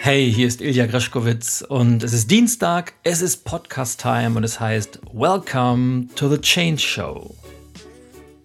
Hey, 0.00 0.32
hier 0.32 0.46
ist 0.46 0.60
Ilja 0.60 0.86
Greschkowitz 0.86 1.60
und 1.68 2.04
es 2.04 2.12
ist 2.12 2.30
Dienstag, 2.30 2.94
es 3.02 3.20
ist 3.20 3.44
Podcast 3.44 4.00
Time 4.00 4.36
und 4.36 4.44
es 4.44 4.60
heißt 4.60 5.00
Welcome 5.12 6.06
to 6.14 6.28
the 6.28 6.40
Change 6.40 6.78
Show. 6.78 7.34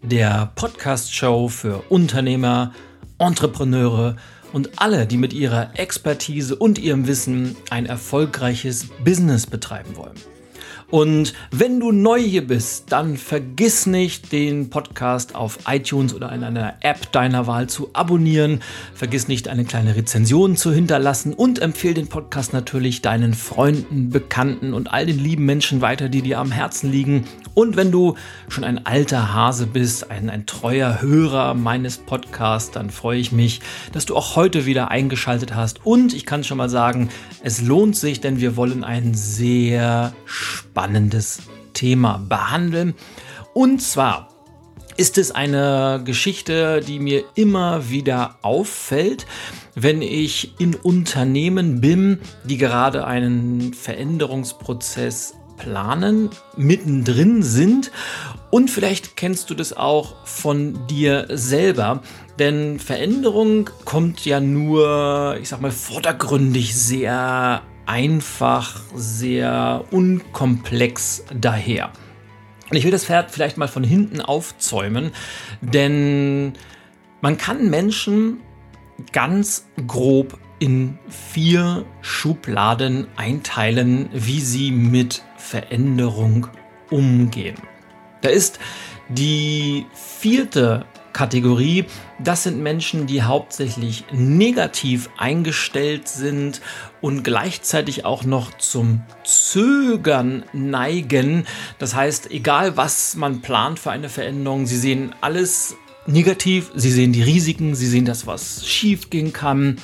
Der 0.02 0.52
Podcast 0.55 1.14
Show 1.14 1.47
für 1.50 1.84
Unternehmer, 1.89 2.74
Entrepreneure 3.20 4.16
und 4.52 4.82
alle, 4.82 5.05
die 5.05 5.18
mit 5.18 5.32
ihrer 5.32 5.79
Expertise 5.79 6.55
und 6.55 6.79
ihrem 6.79 7.05
Wissen 7.05 7.56
ein 7.70 7.86
erfolgreiches 7.86 8.88
Business 9.06 9.46
betreiben 9.46 9.96
wollen. 9.96 10.15
Und 10.93 11.33
wenn 11.50 11.79
du 11.79 11.92
neu 11.92 12.20
hier 12.20 12.46
bist, 12.46 12.92
dann 12.92 13.18
vergiss 13.18 13.88
nicht, 13.88 14.32
den 14.32 14.70
Podcast 14.70 15.33
auf 15.33 15.57
iTunes 15.68 16.14
oder 16.14 16.32
in 16.32 16.43
einer 16.43 16.75
App 16.82 17.11
deiner 17.11 17.47
Wahl 17.47 17.68
zu 17.68 17.89
abonnieren. 17.93 18.60
Vergiss 18.93 19.28
nicht, 19.28 19.47
eine 19.47 19.66
kleine 19.66 19.96
Rezension 19.96 20.56
zu 20.56 20.71
hinterlassen 20.71 21.33
und 21.33 21.57
empfehle 21.57 21.96
den 21.96 22.10
Podcast 22.10 22.54
natürlich 22.54 23.02
deinen 23.02 23.33
Freunden, 23.33 24.11
Bekannten 24.11 24.75
und 24.75 24.93
all 24.93 25.07
den 25.07 25.18
lieben 25.18 25.46
Menschen 25.46 25.82
weiter, 25.82 26.10
die 26.10 26.21
dir 26.21 26.38
am 26.38 26.52
Herzen 26.52 26.92
liegen. 26.92 27.25
Und 27.55 27.75
wenn 27.75 27.91
du 27.91 28.14
schon 28.47 28.64
ein 28.64 28.86
alter 28.86 29.33
Hase 29.33 29.66
bist, 29.66 30.11
ein, 30.11 30.30
ein 30.30 30.46
treuer 30.46 31.02
Hörer 31.02 31.55
meines 31.55 31.97
Podcasts, 31.97 32.69
dann 32.69 32.91
freue 32.91 33.17
ich 33.17 33.31
mich, 33.31 33.61
dass 33.94 34.05
du 34.05 34.16
auch 34.16 34.36
heute 34.36 34.67
wieder 34.67 34.91
eingeschaltet 34.91 35.55
hast. 35.55 35.83
Und 35.88 36.14
ich 36.14 36.28
kann 36.28 36.44
schon 36.44 36.59
mal 36.59 36.69
sagen, 36.69 37.09
es 37.44 37.64
lohnt 37.64 37.95
sich, 37.95 38.22
denn 38.22 38.39
wir 38.39 38.55
wollen 38.55 38.83
ein 38.83 39.16
sehr 39.16 40.14
spannendes 40.73 41.43
Thema 41.73 42.17
behandeln. 42.17 42.95
Und 43.53 43.79
zwar 43.79 44.29
ist 44.97 45.19
es 45.19 45.30
eine 45.30 46.02
Geschichte, 46.03 46.81
die 46.81 46.97
mir 46.99 47.23
immer 47.35 47.91
wieder 47.91 48.38
auffällt, 48.41 49.27
wenn 49.75 50.02
ich 50.02 50.59
in 50.59 50.73
Unternehmen 50.73 51.80
bin, 51.80 52.19
die 52.43 52.57
gerade 52.57 53.05
einen 53.05 53.73
Veränderungsprozess 53.73 55.35
planen, 55.57 56.31
mittendrin 56.57 57.43
sind. 57.43 57.91
Und 58.49 58.71
vielleicht 58.71 59.15
kennst 59.15 59.52
du 59.52 59.53
das 59.53 59.77
auch 59.77 60.25
von 60.25 60.87
dir 60.87 61.27
selber. 61.30 62.02
Denn 62.39 62.80
Veränderung 62.80 63.69
kommt 63.85 64.25
ja 64.25 64.39
nur, 64.39 65.37
ich 65.39 65.49
sag 65.49 65.61
mal, 65.61 65.71
vordergründig 65.71 66.75
sehr 66.75 67.61
einfach, 67.86 68.81
sehr 68.95 69.86
unkomplex 69.92 71.26
daher. 71.34 71.92
Und 72.70 72.78
ich 72.78 72.84
will 72.84 72.92
das 72.92 73.06
Pferd 73.06 73.31
vielleicht 73.31 73.58
mal 73.58 73.67
von 73.67 73.84
hinten 73.84 74.22
aufzäumen, 74.22 75.12
denn 75.62 76.54
man 77.22 77.38
kann 77.38 77.70
Menschen 77.70 78.39
ganz 79.11 79.67
grob 79.88 80.39
in 80.59 80.98
vier 81.09 81.86
Schubladen 82.02 83.08
einteilen, 83.16 84.09
wie 84.14 84.39
sie 84.39 84.72
mit 84.72 85.23
Veränderung 85.36 86.48
umgehen. 86.89 87.58
Da 88.22 88.30
ist 88.30 88.59
die 89.09 89.86
vierte 89.94 90.86
Kategorie, 91.14 91.86
das 92.19 92.44
sind 92.44 92.61
Menschen, 92.61 93.08
die 93.08 93.23
hauptsächlich 93.23 94.03
negativ 94.11 95.09
eingestellt 95.17 96.08
sind 96.08 96.61
und 97.02 97.23
gleichzeitig 97.23 98.03
auch 98.03 98.23
noch 98.23 98.58
zum 98.58 99.02
Zögern 99.23 100.44
neigen. 100.52 101.45
Das 101.80 101.95
heißt, 101.95 102.31
egal 102.31 102.75
was 102.78 103.16
man 103.16 103.42
plant 103.42 103.80
für 103.80 103.92
eine 103.92 104.09
Veränderung, 104.09 104.65
sie 104.65 104.77
sehen 104.77 105.14
alles 105.21 105.76
negativ, 106.05 106.71
sie 106.76 106.92
sehen 106.92 107.14
die 107.14 107.23
Risiken, 107.23 107.76
sie 107.76 107.87
sehen 107.87 108.05
das, 108.05 108.27
was 108.27 108.66
schief 108.67 109.10
gehen 109.10 109.32
kann 109.32 109.77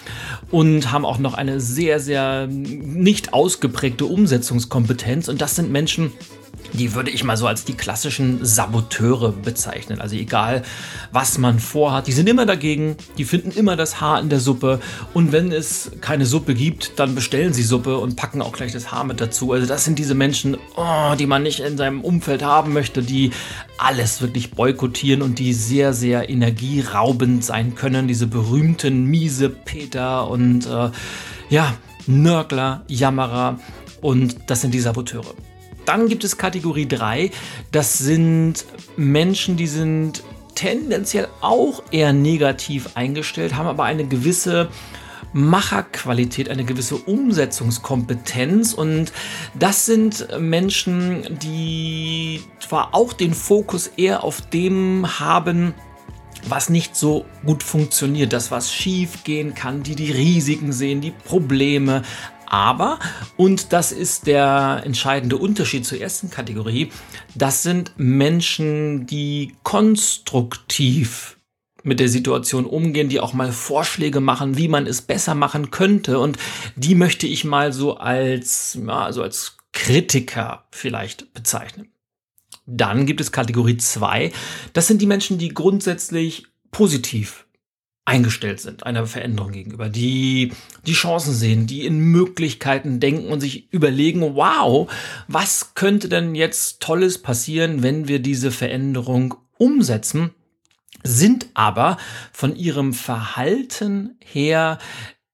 und 0.51 0.91
haben 0.91 1.05
auch 1.05 1.17
noch 1.17 1.33
eine 1.33 1.61
sehr, 1.61 1.99
sehr 1.99 2.47
nicht 2.47 3.33
ausgeprägte 3.33 4.05
Umsetzungskompetenz. 4.05 5.27
Und 5.29 5.41
das 5.41 5.55
sind 5.55 5.71
Menschen, 5.71 6.11
die 6.11 6.38
würde 6.73 7.11
ich 7.11 7.23
mal 7.23 7.37
so 7.37 7.47
als 7.47 7.65
die 7.65 7.73
klassischen 7.73 8.43
Saboteure 8.43 9.31
bezeichnen. 9.31 10.01
Also 10.01 10.15
egal, 10.15 10.63
was 11.11 11.37
man 11.37 11.59
vorhat, 11.59 12.07
die 12.07 12.11
sind 12.11 12.27
immer 12.29 12.45
dagegen, 12.45 12.95
die 13.17 13.25
finden 13.25 13.51
immer 13.51 13.75
das 13.75 14.01
Haar 14.01 14.19
in 14.19 14.29
der 14.29 14.39
Suppe 14.39 14.79
und 15.13 15.31
wenn 15.31 15.51
es 15.51 15.91
keine 16.01 16.25
Suppe 16.25 16.53
gibt, 16.53 16.99
dann 16.99 17.15
bestellen 17.15 17.53
sie 17.53 17.63
Suppe 17.63 17.97
und 17.97 18.15
packen 18.15 18.41
auch 18.41 18.53
gleich 18.53 18.71
das 18.71 18.91
Haar 18.91 19.03
mit 19.03 19.21
dazu. 19.21 19.51
Also 19.53 19.67
das 19.67 19.85
sind 19.85 19.99
diese 19.99 20.15
Menschen, 20.15 20.57
oh, 20.75 21.15
die 21.17 21.25
man 21.25 21.43
nicht 21.43 21.59
in 21.59 21.77
seinem 21.77 22.01
Umfeld 22.01 22.43
haben 22.43 22.73
möchte, 22.73 23.01
die 23.01 23.31
alles 23.77 24.21
wirklich 24.21 24.51
boykottieren 24.51 25.21
und 25.21 25.39
die 25.39 25.53
sehr, 25.53 25.93
sehr 25.93 26.29
energieraubend 26.29 27.43
sein 27.43 27.75
können. 27.75 28.07
Diese 28.07 28.27
berühmten 28.27 29.05
miese 29.05 29.49
Peter 29.49 30.29
und 30.29 30.65
äh, 30.65 30.89
ja, 31.49 31.73
Nörgler, 32.07 32.83
Jammerer 32.87 33.59
und 34.01 34.37
das 34.47 34.61
sind 34.61 34.73
die 34.73 34.79
Saboteure. 34.79 35.33
Dann 35.85 36.07
gibt 36.07 36.23
es 36.23 36.37
Kategorie 36.37 36.87
3. 36.87 37.31
Das 37.71 37.97
sind 37.97 38.65
Menschen, 38.97 39.57
die 39.57 39.67
sind 39.67 40.23
tendenziell 40.55 41.27
auch 41.41 41.83
eher 41.91 42.13
negativ 42.13 42.89
eingestellt, 42.95 43.55
haben 43.55 43.67
aber 43.67 43.85
eine 43.85 44.05
gewisse 44.05 44.69
Macherqualität, 45.31 46.49
eine 46.49 46.65
gewisse 46.65 46.95
Umsetzungskompetenz. 46.95 48.73
Und 48.73 49.13
das 49.53 49.85
sind 49.85 50.27
Menschen, 50.39 51.37
die 51.41 52.41
zwar 52.59 52.93
auch 52.93 53.13
den 53.13 53.33
Fokus 53.33 53.87
eher 53.95 54.23
auf 54.23 54.41
dem 54.41 55.19
haben, 55.19 55.73
was 56.47 56.69
nicht 56.69 56.95
so 56.95 57.25
gut 57.45 57.63
funktioniert, 57.63 58.33
das 58.33 58.49
was 58.49 58.73
schief 58.73 59.23
gehen 59.23 59.53
kann, 59.53 59.83
die 59.83 59.95
die 59.95 60.11
Risiken 60.11 60.71
sehen, 60.71 61.01
die 61.01 61.11
Probleme, 61.11 62.03
aber, 62.49 62.99
und 63.37 63.73
das 63.73 63.91
ist 63.91 64.27
der 64.27 64.81
entscheidende 64.85 65.37
Unterschied 65.37 65.85
zur 65.85 65.99
ersten 65.99 66.29
Kategorie, 66.29 66.91
das 67.35 67.63
sind 67.63 67.93
Menschen, 67.97 69.05
die 69.05 69.55
konstruktiv 69.63 71.37
mit 71.83 71.99
der 71.99 72.09
Situation 72.09 72.65
umgehen, 72.65 73.09
die 73.09 73.19
auch 73.19 73.33
mal 73.33 73.51
Vorschläge 73.51 74.19
machen, 74.19 74.57
wie 74.57 74.67
man 74.67 74.85
es 74.85 75.01
besser 75.01 75.35
machen 75.35 75.71
könnte. 75.71 76.19
Und 76.19 76.37
die 76.75 76.95
möchte 76.95 77.27
ich 77.27 77.45
mal 77.45 77.71
so 77.71 77.97
als, 77.97 78.77
ja, 78.85 79.05
also 79.05 79.23
als 79.23 79.57
Kritiker 79.71 80.67
vielleicht 80.71 81.33
bezeichnen. 81.33 81.91
Dann 82.65 83.05
gibt 83.05 83.21
es 83.21 83.31
Kategorie 83.31 83.77
2. 83.77 84.31
Das 84.73 84.87
sind 84.87 85.01
die 85.01 85.07
Menschen, 85.07 85.37
die 85.37 85.49
grundsätzlich 85.49 86.45
positiv 86.71 87.47
eingestellt 88.09 88.59
sind 88.59 88.85
einer 88.85 89.05
Veränderung 89.05 89.51
gegenüber, 89.51 89.87
die 89.87 90.51
die 90.87 90.93
Chancen 90.93 91.33
sehen, 91.33 91.67
die 91.67 91.85
in 91.85 91.99
Möglichkeiten 91.99 92.99
denken 92.99 93.31
und 93.31 93.39
sich 93.39 93.71
überlegen, 93.71 94.35
wow, 94.35 94.91
was 95.27 95.75
könnte 95.75 96.09
denn 96.09 96.33
jetzt 96.33 96.81
Tolles 96.81 97.21
passieren, 97.21 97.83
wenn 97.83 98.07
wir 98.07 98.19
diese 98.19 98.51
Veränderung 98.51 99.35
umsetzen, 99.57 100.31
sind 101.03 101.47
aber 101.53 101.97
von 102.33 102.55
ihrem 102.55 102.93
Verhalten 102.93 104.17
her 104.25 104.79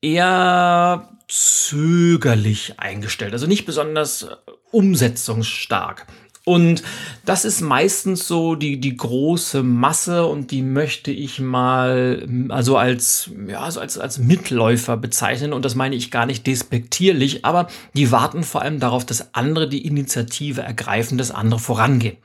eher 0.01 1.17
zögerlich 1.27 2.79
eingestellt, 2.79 3.33
also 3.33 3.47
nicht 3.47 3.65
besonders 3.65 4.27
umsetzungsstark. 4.71 6.05
Und 6.47 6.83
das 7.25 7.43
ist 7.43 7.61
meistens 7.61 8.27
so 8.27 8.53
die, 8.53 8.79
die 8.79 8.95
große 8.95 9.63
Masse 9.63 10.27
und 10.27 10.51
die 10.51 10.61
möchte 10.61 11.09
ich 11.09 11.39
mal 11.39 12.27
also 12.49 12.77
als, 12.77 13.31
ja, 13.47 13.61
also 13.61 13.79
als, 13.79 13.97
als 13.97 14.19
Mitläufer 14.19 14.95
bezeichnen. 14.95 15.53
Und 15.53 15.65
das 15.65 15.73
meine 15.73 15.95
ich 15.95 16.11
gar 16.11 16.27
nicht 16.27 16.45
despektierlich, 16.45 17.45
aber 17.45 17.67
die 17.95 18.11
warten 18.11 18.43
vor 18.43 18.61
allem 18.61 18.79
darauf, 18.79 19.03
dass 19.05 19.33
andere 19.33 19.67
die 19.67 19.87
Initiative 19.87 20.61
ergreifen, 20.61 21.17
dass 21.17 21.31
andere 21.31 21.59
vorangehen. 21.59 22.17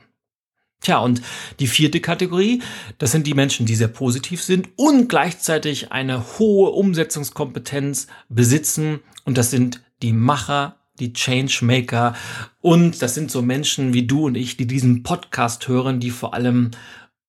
Tja, 0.81 0.99
und 0.99 1.21
die 1.59 1.67
vierte 1.67 1.99
Kategorie, 1.99 2.61
das 2.99 3.11
sind 3.11 3.25
die 3.25 3.35
Menschen, 3.35 3.65
die 3.65 3.75
sehr 3.75 3.87
positiv 3.87 4.43
sind 4.43 4.69
und 4.75 5.09
gleichzeitig 5.09 5.91
eine 5.91 6.23
hohe 6.37 6.71
Umsetzungskompetenz 6.71 8.05
besitzen. 8.29 8.99
Und 9.23 9.37
das 9.37 9.51
sind 9.51 9.81
die 10.01 10.13
Macher, 10.13 10.80
die 11.01 11.13
Changemaker 11.13 12.15
und 12.61 13.01
das 13.01 13.15
sind 13.15 13.29
so 13.29 13.41
Menschen 13.41 13.93
wie 13.93 14.07
du 14.07 14.27
und 14.27 14.35
ich, 14.35 14.55
die 14.55 14.67
diesen 14.67 15.03
Podcast 15.03 15.67
hören, 15.67 15.99
die 15.99 16.11
vor 16.11 16.33
allem 16.33 16.71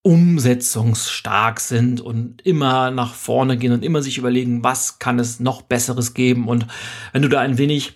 umsetzungsstark 0.03 1.61
sind 1.61 2.01
und 2.01 2.43
immer 2.43 2.91
nach 2.91 3.15
vorne 3.15 3.57
gehen 3.57 3.73
und 3.73 3.85
immer 3.85 4.03
sich 4.03 4.19
überlegen, 4.19 4.65
was 4.65 4.99
kann 4.99 5.19
es 5.19 5.39
noch 5.39 5.63
Besseres 5.63 6.13
geben. 6.13 6.49
Und 6.49 6.67
wenn 7.13 7.23
du 7.23 7.29
da 7.29 7.41
ein 7.41 7.57
wenig 7.57 7.95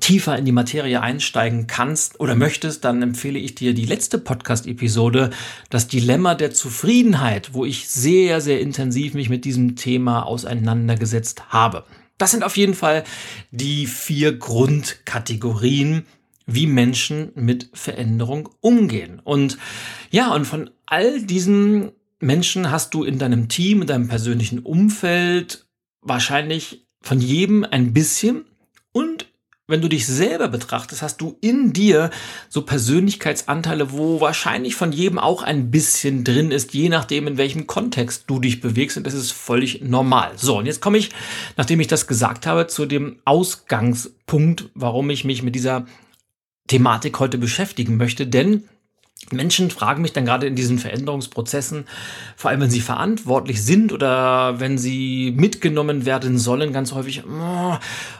tiefer 0.00 0.36
in 0.36 0.44
die 0.44 0.52
Materie 0.52 1.00
einsteigen 1.00 1.66
kannst 1.66 2.20
oder 2.20 2.34
möchtest, 2.34 2.84
dann 2.84 3.00
empfehle 3.02 3.38
ich 3.38 3.54
dir 3.54 3.74
die 3.74 3.86
letzte 3.86 4.18
Podcast-Episode, 4.18 5.30
das 5.70 5.88
Dilemma 5.88 6.34
der 6.34 6.50
Zufriedenheit, 6.50 7.54
wo 7.54 7.64
ich 7.64 7.88
sehr, 7.88 8.40
sehr 8.40 8.60
intensiv 8.60 9.14
mich 9.14 9.28
mit 9.28 9.44
diesem 9.44 9.76
Thema 9.76 10.24
auseinandergesetzt 10.24 11.50
habe. 11.50 11.84
Das 12.18 12.30
sind 12.30 12.44
auf 12.44 12.56
jeden 12.56 12.74
Fall 12.74 13.04
die 13.50 13.86
vier 13.86 14.36
Grundkategorien, 14.36 16.06
wie 16.46 16.66
Menschen 16.66 17.32
mit 17.34 17.70
Veränderung 17.72 18.50
umgehen. 18.60 19.20
Und 19.24 19.58
ja, 20.10 20.32
und 20.32 20.44
von 20.44 20.70
all 20.86 21.22
diesen 21.22 21.92
Menschen 22.20 22.70
hast 22.70 22.94
du 22.94 23.04
in 23.04 23.18
deinem 23.18 23.48
Team, 23.48 23.82
in 23.82 23.86
deinem 23.86 24.08
persönlichen 24.08 24.60
Umfeld 24.60 25.66
wahrscheinlich 26.00 26.86
von 27.00 27.20
jedem 27.20 27.64
ein 27.64 27.92
bisschen 27.92 28.44
und 28.92 29.26
wenn 29.66 29.80
du 29.80 29.88
dich 29.88 30.06
selber 30.06 30.48
betrachtest, 30.48 31.00
hast 31.00 31.20
du 31.22 31.38
in 31.40 31.72
dir 31.72 32.10
so 32.50 32.62
Persönlichkeitsanteile, 32.62 33.92
wo 33.92 34.20
wahrscheinlich 34.20 34.74
von 34.74 34.92
jedem 34.92 35.18
auch 35.18 35.42
ein 35.42 35.70
bisschen 35.70 36.22
drin 36.22 36.50
ist, 36.50 36.74
je 36.74 36.90
nachdem, 36.90 37.26
in 37.26 37.38
welchem 37.38 37.66
Kontext 37.66 38.24
du 38.26 38.40
dich 38.40 38.60
bewegst. 38.60 38.98
Und 38.98 39.06
das 39.06 39.14
ist 39.14 39.32
völlig 39.32 39.80
normal. 39.80 40.32
So, 40.36 40.58
und 40.58 40.66
jetzt 40.66 40.82
komme 40.82 40.98
ich, 40.98 41.10
nachdem 41.56 41.80
ich 41.80 41.86
das 41.86 42.06
gesagt 42.06 42.46
habe, 42.46 42.66
zu 42.66 42.84
dem 42.84 43.20
Ausgangspunkt, 43.24 44.70
warum 44.74 45.08
ich 45.08 45.24
mich 45.24 45.42
mit 45.42 45.54
dieser 45.54 45.86
Thematik 46.68 47.18
heute 47.18 47.38
beschäftigen 47.38 47.96
möchte. 47.96 48.26
Denn 48.26 48.64
Menschen 49.32 49.70
fragen 49.70 50.02
mich 50.02 50.12
dann 50.12 50.24
gerade 50.24 50.46
in 50.46 50.54
diesen 50.54 50.78
Veränderungsprozessen, 50.78 51.86
vor 52.36 52.50
allem 52.50 52.60
wenn 52.60 52.70
sie 52.70 52.80
verantwortlich 52.80 53.62
sind 53.62 53.92
oder 53.92 54.60
wenn 54.60 54.78
sie 54.78 55.32
mitgenommen 55.36 56.06
werden 56.06 56.38
sollen, 56.38 56.72
ganz 56.72 56.92
häufig, 56.92 57.24
oh, 57.24 57.76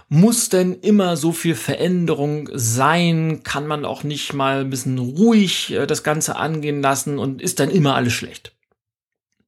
muss 0.08 0.48
denn 0.48 0.74
immer 0.80 1.16
so 1.16 1.32
viel 1.32 1.54
Veränderung 1.54 2.48
sein? 2.52 3.42
Kann 3.42 3.66
man 3.66 3.84
auch 3.84 4.04
nicht 4.04 4.32
mal 4.32 4.60
ein 4.60 4.70
bisschen 4.70 4.98
ruhig 4.98 5.72
äh, 5.72 5.86
das 5.86 6.02
Ganze 6.02 6.36
angehen 6.36 6.82
lassen 6.82 7.18
und 7.18 7.42
ist 7.42 7.60
dann 7.60 7.70
immer 7.70 7.94
alles 7.94 8.12
schlecht? 8.12 8.52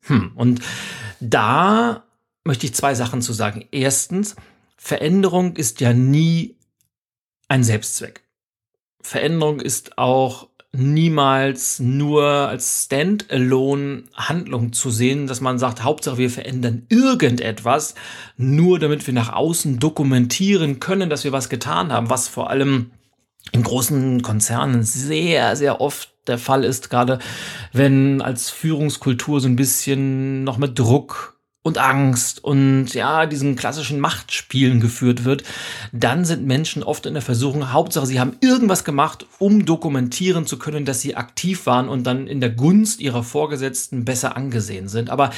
Hm, 0.02 0.32
und 0.34 0.60
da 1.20 2.04
möchte 2.44 2.66
ich 2.66 2.74
zwei 2.74 2.94
Sachen 2.94 3.22
zu 3.22 3.32
sagen. 3.32 3.66
Erstens, 3.70 4.36
Veränderung 4.76 5.56
ist 5.56 5.80
ja 5.80 5.92
nie 5.92 6.56
ein 7.48 7.64
Selbstzweck. 7.64 8.22
Veränderung 9.00 9.60
ist 9.60 9.98
auch 9.98 10.48
niemals 10.78 11.80
nur 11.80 12.24
als 12.24 12.84
Standalone 12.84 14.04
Handlung 14.14 14.72
zu 14.72 14.90
sehen, 14.90 15.26
dass 15.26 15.40
man 15.40 15.58
sagt, 15.58 15.82
Hauptsache 15.82 16.18
wir 16.18 16.30
verändern 16.30 16.86
irgendetwas, 16.88 17.94
nur 18.36 18.78
damit 18.78 19.06
wir 19.06 19.14
nach 19.14 19.32
außen 19.32 19.78
dokumentieren 19.78 20.80
können, 20.80 21.10
dass 21.10 21.24
wir 21.24 21.32
was 21.32 21.48
getan 21.48 21.92
haben, 21.92 22.10
was 22.10 22.28
vor 22.28 22.50
allem 22.50 22.90
in 23.52 23.62
großen 23.62 24.22
Konzernen 24.22 24.82
sehr, 24.82 25.56
sehr 25.56 25.80
oft 25.80 26.12
der 26.26 26.38
Fall 26.38 26.64
ist, 26.64 26.90
gerade 26.90 27.18
wenn 27.72 28.20
als 28.20 28.50
Führungskultur 28.50 29.40
so 29.40 29.48
ein 29.48 29.56
bisschen 29.56 30.44
noch 30.44 30.58
mit 30.58 30.78
Druck 30.78 31.35
und 31.66 31.78
Angst 31.78 32.44
und 32.44 32.94
ja, 32.94 33.26
diesen 33.26 33.56
klassischen 33.56 33.98
Machtspielen 33.98 34.78
geführt 34.78 35.24
wird, 35.24 35.42
dann 35.92 36.24
sind 36.24 36.46
Menschen 36.46 36.84
oft 36.84 37.06
in 37.06 37.14
der 37.14 37.24
Versuchung, 37.24 37.72
Hauptsache, 37.72 38.06
sie 38.06 38.20
haben 38.20 38.36
irgendwas 38.40 38.84
gemacht, 38.84 39.26
um 39.40 39.64
dokumentieren 39.66 40.46
zu 40.46 40.60
können, 40.60 40.84
dass 40.84 41.00
sie 41.00 41.16
aktiv 41.16 41.66
waren 41.66 41.88
und 41.88 42.04
dann 42.04 42.28
in 42.28 42.40
der 42.40 42.50
Gunst 42.50 43.00
ihrer 43.00 43.24
Vorgesetzten 43.24 44.04
besser 44.04 44.36
angesehen 44.36 44.86
sind. 44.86 45.10
Aber 45.10 45.30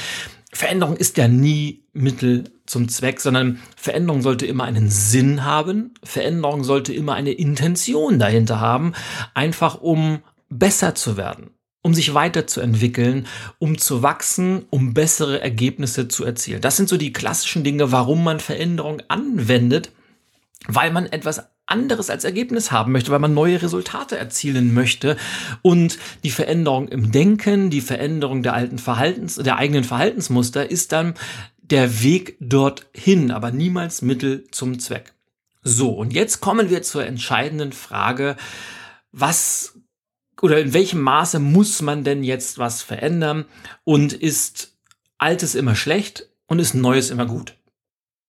Veränderung 0.51 0.97
ist 0.97 1.17
ja 1.17 1.27
nie 1.27 1.81
Mittel 1.93 2.51
zum 2.67 2.89
Zweck, 2.89 3.21
sondern 3.21 3.59
Veränderung 3.75 4.21
sollte 4.21 4.45
immer 4.45 4.65
einen 4.65 4.91
Sinn 4.91 5.45
haben. 5.45 5.95
Veränderung 6.03 6.63
sollte 6.63 6.93
immer 6.93 7.15
eine 7.15 7.31
Intention 7.31 8.19
dahinter 8.19 8.59
haben, 8.59 8.93
einfach 9.33 9.81
um 9.81 10.19
besser 10.47 10.93
zu 10.93 11.17
werden 11.17 11.49
um 11.81 11.93
sich 11.93 12.13
weiterzuentwickeln, 12.13 13.27
um 13.57 13.77
zu 13.77 14.03
wachsen, 14.03 14.65
um 14.69 14.93
bessere 14.93 15.41
Ergebnisse 15.41 16.07
zu 16.07 16.25
erzielen. 16.25 16.61
Das 16.61 16.77
sind 16.77 16.89
so 16.89 16.97
die 16.97 17.13
klassischen 17.13 17.63
Dinge, 17.63 17.91
warum 17.91 18.23
man 18.23 18.39
Veränderung 18.39 19.01
anwendet, 19.07 19.91
weil 20.67 20.91
man 20.91 21.05
etwas 21.05 21.43
anderes 21.65 22.09
als 22.09 22.23
Ergebnis 22.23 22.71
haben 22.71 22.91
möchte, 22.91 23.11
weil 23.11 23.19
man 23.19 23.33
neue 23.33 23.61
Resultate 23.61 24.17
erzielen 24.17 24.73
möchte 24.73 25.17
und 25.61 25.99
die 26.23 26.31
Veränderung 26.31 26.87
im 26.87 27.11
Denken, 27.11 27.69
die 27.69 27.81
Veränderung 27.81 28.43
der 28.43 28.55
alten 28.55 28.79
Verhaltens, 28.79 29.35
der 29.35 29.57
eigenen 29.57 29.83
Verhaltensmuster 29.83 30.69
ist 30.69 30.91
dann 30.91 31.13
der 31.61 32.01
Weg 32.01 32.37
dorthin, 32.39 33.31
aber 33.31 33.51
niemals 33.51 34.01
Mittel 34.01 34.45
zum 34.51 34.79
Zweck. 34.79 35.13
So, 35.61 35.91
und 35.91 36.13
jetzt 36.13 36.41
kommen 36.41 36.69
wir 36.69 36.81
zur 36.81 37.05
entscheidenden 37.05 37.71
Frage, 37.71 38.35
was 39.11 39.78
oder 40.41 40.59
in 40.59 40.73
welchem 40.73 41.01
Maße 41.01 41.39
muss 41.39 41.81
man 41.81 42.03
denn 42.03 42.23
jetzt 42.23 42.57
was 42.57 42.81
verändern 42.81 43.45
und 43.83 44.13
ist 44.13 44.77
Altes 45.17 45.55
immer 45.55 45.75
schlecht 45.75 46.27
und 46.47 46.59
ist 46.59 46.73
Neues 46.73 47.09
immer 47.09 47.25
gut? 47.25 47.55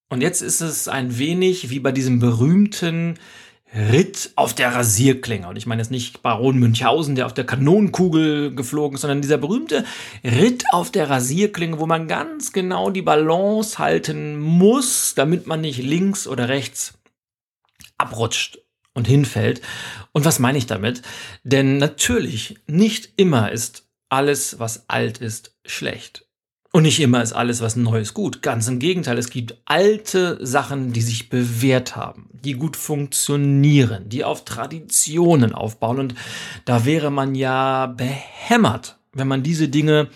Und 0.09 0.21
jetzt 0.21 0.41
ist 0.41 0.61
es 0.61 0.87
ein 0.87 1.17
wenig 1.17 1.69
wie 1.69 1.79
bei 1.79 1.91
diesem 1.91 2.19
berühmten 2.19 3.17
Ritt 3.73 4.31
auf 4.35 4.53
der 4.53 4.75
Rasierklinge. 4.75 5.47
Und 5.47 5.55
ich 5.55 5.65
meine 5.65 5.81
jetzt 5.81 5.91
nicht 5.91 6.21
Baron 6.21 6.57
Münchhausen, 6.57 7.15
der 7.15 7.25
auf 7.25 7.33
der 7.33 7.45
Kanonenkugel 7.45 8.53
geflogen 8.53 8.95
ist, 8.95 9.01
sondern 9.01 9.21
dieser 9.21 9.37
berühmte 9.37 9.85
Ritt 10.25 10.65
auf 10.73 10.91
der 10.91 11.09
Rasierklinge, 11.09 11.79
wo 11.79 11.85
man 11.85 12.09
ganz 12.09 12.51
genau 12.51 12.89
die 12.89 13.01
Balance 13.01 13.79
halten 13.79 14.37
muss, 14.37 15.15
damit 15.15 15.47
man 15.47 15.61
nicht 15.61 15.81
links 15.81 16.27
oder 16.27 16.49
rechts 16.49 16.95
abrutscht 17.97 18.59
und 18.93 19.07
hinfällt. 19.07 19.61
Und 20.11 20.25
was 20.25 20.39
meine 20.39 20.57
ich 20.57 20.65
damit? 20.65 21.01
Denn 21.43 21.77
natürlich, 21.77 22.59
nicht 22.67 23.13
immer 23.17 23.51
ist 23.51 23.87
alles, 24.09 24.59
was 24.59 24.89
alt 24.89 25.19
ist, 25.19 25.55
schlecht. 25.65 26.25
Und 26.73 26.83
nicht 26.83 27.01
immer 27.01 27.21
ist 27.21 27.33
alles, 27.33 27.59
was 27.59 27.75
neu 27.75 27.99
ist, 27.99 28.13
gut. 28.13 28.41
Ganz 28.41 28.67
im 28.69 28.79
Gegenteil, 28.79 29.17
es 29.17 29.29
gibt 29.29 29.57
alte 29.65 30.37
Sachen, 30.45 30.93
die 30.93 31.01
sich 31.01 31.27
bewährt 31.29 31.97
haben, 31.97 32.29
die 32.31 32.53
gut 32.53 32.77
funktionieren, 32.77 34.07
die 34.07 34.23
auf 34.23 34.45
Traditionen 34.45 35.53
aufbauen. 35.53 35.99
Und 35.99 36.15
da 36.63 36.85
wäre 36.85 37.11
man 37.11 37.35
ja 37.35 37.87
behämmert, 37.87 38.99
wenn 39.11 39.27
man 39.27 39.43
diese 39.43 39.67
Dinge 39.67 40.07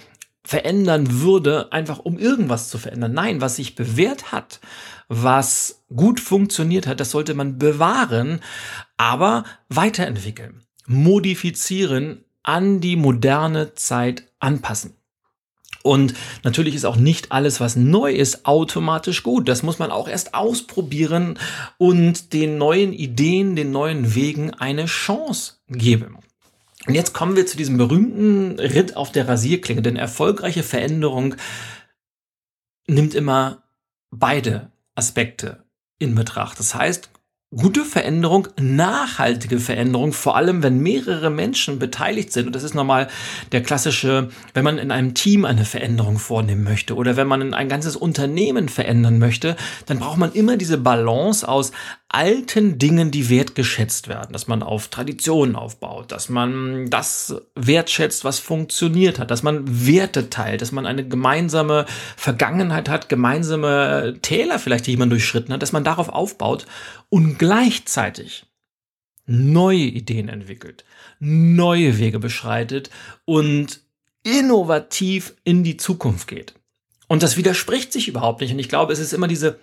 verändern 0.46 1.20
würde, 1.20 1.74
einfach 1.74 2.00
um 2.00 2.18
irgendwas 2.18 2.70
zu 2.70 2.78
verändern. 2.78 3.14
Nein, 3.14 3.42
was 3.42 3.58
sich 3.58 3.76
bewährt 3.76 4.32
hat, 4.32 4.62
was 5.08 5.84
gut 5.96 6.20
funktioniert 6.20 6.88
hat, 6.88 7.00
das 7.00 7.12
sollte 7.12 7.34
man 7.34 7.58
bewahren, 7.58 8.42
aber 8.98 9.44
weiterentwickeln, 9.70 10.64
modifizieren, 10.88 12.24
an 12.44 12.80
die 12.80 12.96
moderne 12.96 13.74
Zeit 13.74 14.32
anpassen. 14.40 14.94
Und 15.86 16.16
natürlich 16.44 16.74
ist 16.74 16.86
auch 16.86 16.96
nicht 16.96 17.32
alles, 17.32 17.60
was 17.60 17.76
neu 17.76 18.12
ist, 18.12 18.48
automatisch 18.48 19.22
gut. 19.22 19.48
Das 19.48 19.62
muss 19.62 19.78
man 19.78 19.92
auch 19.92 20.08
erst 20.08 20.34
ausprobieren 20.34 21.38
und 21.78 22.34
den 22.34 22.58
neuen 22.58 22.92
Ideen, 22.92 23.56
den 23.56 23.72
neuen 23.72 24.16
Wegen 24.16 24.52
eine 24.52 24.86
Chance 24.86 25.58
geben. 25.68 26.18
Und 26.88 26.96
jetzt 26.96 27.14
kommen 27.14 27.36
wir 27.36 27.46
zu 27.46 27.56
diesem 27.58 27.78
berühmten 27.78 28.60
Ritt 28.60 28.96
auf 28.96 29.12
der 29.12 29.28
Rasierklinge, 29.28 29.82
denn 29.82 29.96
erfolgreiche 29.96 30.64
Veränderung 30.64 31.36
nimmt 32.88 33.14
immer 33.14 33.64
beide 34.12 34.72
Aspekte 34.96 35.64
in 36.00 36.16
Betracht. 36.16 36.60
Das 36.60 36.76
heißt, 36.76 37.10
gute 37.56 37.86
Veränderung, 37.86 38.48
nachhaltige 38.60 39.60
Veränderung, 39.60 40.12
vor 40.14 40.36
allem 40.36 40.62
wenn 40.62 40.80
mehrere 40.80 41.30
Menschen 41.30 41.80
beteiligt 41.80 42.34
sind. 42.34 42.48
Und 42.48 42.56
das 42.56 42.64
ist 42.64 42.74
nochmal 42.74 43.08
der 43.52 43.64
klassische, 43.64 44.30
wenn 44.54 44.64
man 44.64 44.78
in 44.78 44.92
einem 44.92 45.14
Team 45.14 45.46
eine 45.46 45.64
Veränderung 45.66 46.20
vornehmen 46.20 46.64
möchte 46.64 46.96
oder 46.96 47.16
wenn 47.16 47.28
man 47.28 47.54
ein 47.54 47.70
ganzes 47.70 47.96
Unternehmen 47.96 48.68
verändern 48.68 49.20
möchte, 49.20 49.56
dann 49.86 50.00
braucht 50.00 50.18
man 50.18 50.34
immer 50.34 50.58
diese 50.58 50.78
Balance 50.78 51.48
aus 51.48 51.72
alten 52.10 52.78
Dingen, 52.78 53.12
die 53.12 53.30
wertgeschätzt 53.30 54.08
werden, 54.08 54.32
dass 54.32 54.48
man 54.48 54.64
auf 54.64 54.88
Traditionen 54.88 55.56
aufbaut, 55.56 56.12
dass 56.12 56.30
man 56.30 56.90
das 56.90 57.36
wertschätzt, 57.56 58.24
was 58.24 58.40
funktioniert 58.40 59.20
hat, 59.20 59.32
dass 59.32 59.44
man 59.44 59.86
Werte 59.86 60.30
teilt, 60.30 60.62
dass 60.62 60.72
man 60.72 60.86
eine 60.86 61.08
gemeinsame 61.08 61.86
Vergangenheit 62.16 62.90
hat, 62.90 63.10
gemeinsame 63.10 64.18
Täler 64.22 64.60
vielleicht, 64.60 64.88
die 64.88 64.98
man 64.98 65.10
durchschritten 65.10 65.54
hat, 65.54 65.62
dass 65.62 65.74
man 65.74 65.84
darauf 65.84 66.10
aufbaut 66.10 66.66
und 67.10 67.38
gleichzeitig 67.38 68.46
neue 69.26 69.78
Ideen 69.78 70.30
entwickelt, 70.30 70.86
neue 71.20 71.98
Wege 71.98 72.20
beschreitet 72.20 72.92
und 73.26 73.82
innovativ 74.24 75.36
in 75.44 75.64
die 75.64 75.78
Zukunft 75.78 76.28
geht. 76.28 76.54
Und 77.08 77.24
das 77.24 77.38
widerspricht 77.38 77.92
sich 77.92 78.08
überhaupt 78.08 78.42
nicht. 78.42 78.52
Und 78.52 78.60
ich 78.60 78.70
glaube, 78.70 78.94
es 78.94 79.00
ist 79.00 79.14
immer 79.14 79.28
diese 79.28 79.60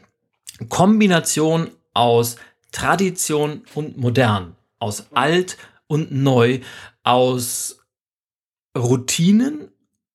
Kombination 0.69 1.71
aus 1.95 2.37
Tradition 2.71 3.65
und 3.75 3.97
modern, 3.99 4.57
aus 4.79 5.07
alt 5.13 5.59
und 5.87 6.13
neu, 6.13 6.61
aus 7.03 7.81
Routinen 8.77 9.69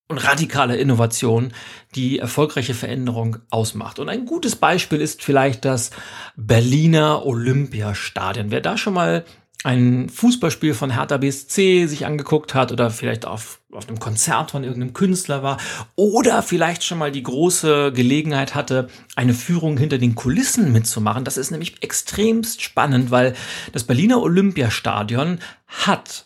und 0.08 0.18
radikale 0.18 0.78
Innovation, 0.78 1.54
die 1.96 2.20
erfolgreiche 2.20 2.74
Veränderung 2.74 3.38
ausmacht. 3.50 4.00
Und 4.00 4.10
ein 4.10 4.26
gutes 4.26 4.56
Beispiel 4.56 5.02
ist 5.02 5.22
vielleicht 5.22 5.66
das 5.66 5.92
Berliner 6.36 7.26
Olympiastadion. 7.26 8.52
Wer 8.52 8.62
da 8.62 8.78
schon 8.78 8.94
mal 8.94 9.26
ein 9.64 10.10
Fußballspiel 10.10 10.74
von 10.74 10.92
Hertha 10.92 11.18
BSC 11.18 11.88
sich 11.88 12.06
angeguckt 12.06 12.54
hat 12.54 12.72
oder 12.72 12.92
vielleicht 12.92 13.26
auf, 13.26 13.60
auf 13.72 13.88
einem 13.88 14.00
Konzert 14.00 14.52
von 14.52 14.64
irgendeinem 14.64 14.94
Künstler 14.94 15.42
war 15.42 15.58
oder 15.96 16.44
vielleicht 16.44 16.84
schon 16.84 17.00
mal 17.00 17.12
die 17.12 17.24
große 17.24 17.92
Gelegenheit 17.92 18.54
hatte, 18.54 18.88
eine 19.16 19.34
Führung 19.34 19.78
hinter 19.78 19.98
den 19.98 20.16
Kulissen 20.16 20.72
mitzumachen. 20.72 21.24
Das 21.24 21.38
ist 21.38 21.52
nämlich 21.52 21.82
extremst 21.82 22.62
spannend, 22.62 23.10
weil 23.10 23.36
das 23.74 23.84
Berliner 23.84 24.22
Olympiastadion 24.22 25.40
hat 25.66 26.24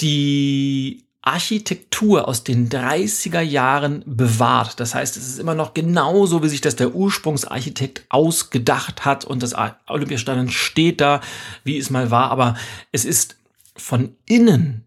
die 0.00 1.03
Architektur 1.26 2.28
aus 2.28 2.44
den 2.44 2.68
30er 2.68 3.40
Jahren 3.40 4.02
bewahrt. 4.06 4.78
Das 4.78 4.94
heißt, 4.94 5.16
es 5.16 5.26
ist 5.26 5.38
immer 5.38 5.54
noch 5.54 5.72
genauso, 5.72 6.42
wie 6.42 6.48
sich 6.48 6.60
das 6.60 6.76
der 6.76 6.94
Ursprungsarchitekt 6.94 8.04
ausgedacht 8.10 9.06
hat 9.06 9.24
und 9.24 9.42
das 9.42 9.54
Olympiastadion 9.86 10.50
steht 10.50 11.00
da, 11.00 11.22
wie 11.64 11.78
es 11.78 11.88
mal 11.88 12.10
war, 12.10 12.30
aber 12.30 12.56
es 12.92 13.06
ist 13.06 13.36
von 13.74 14.14
innen 14.26 14.84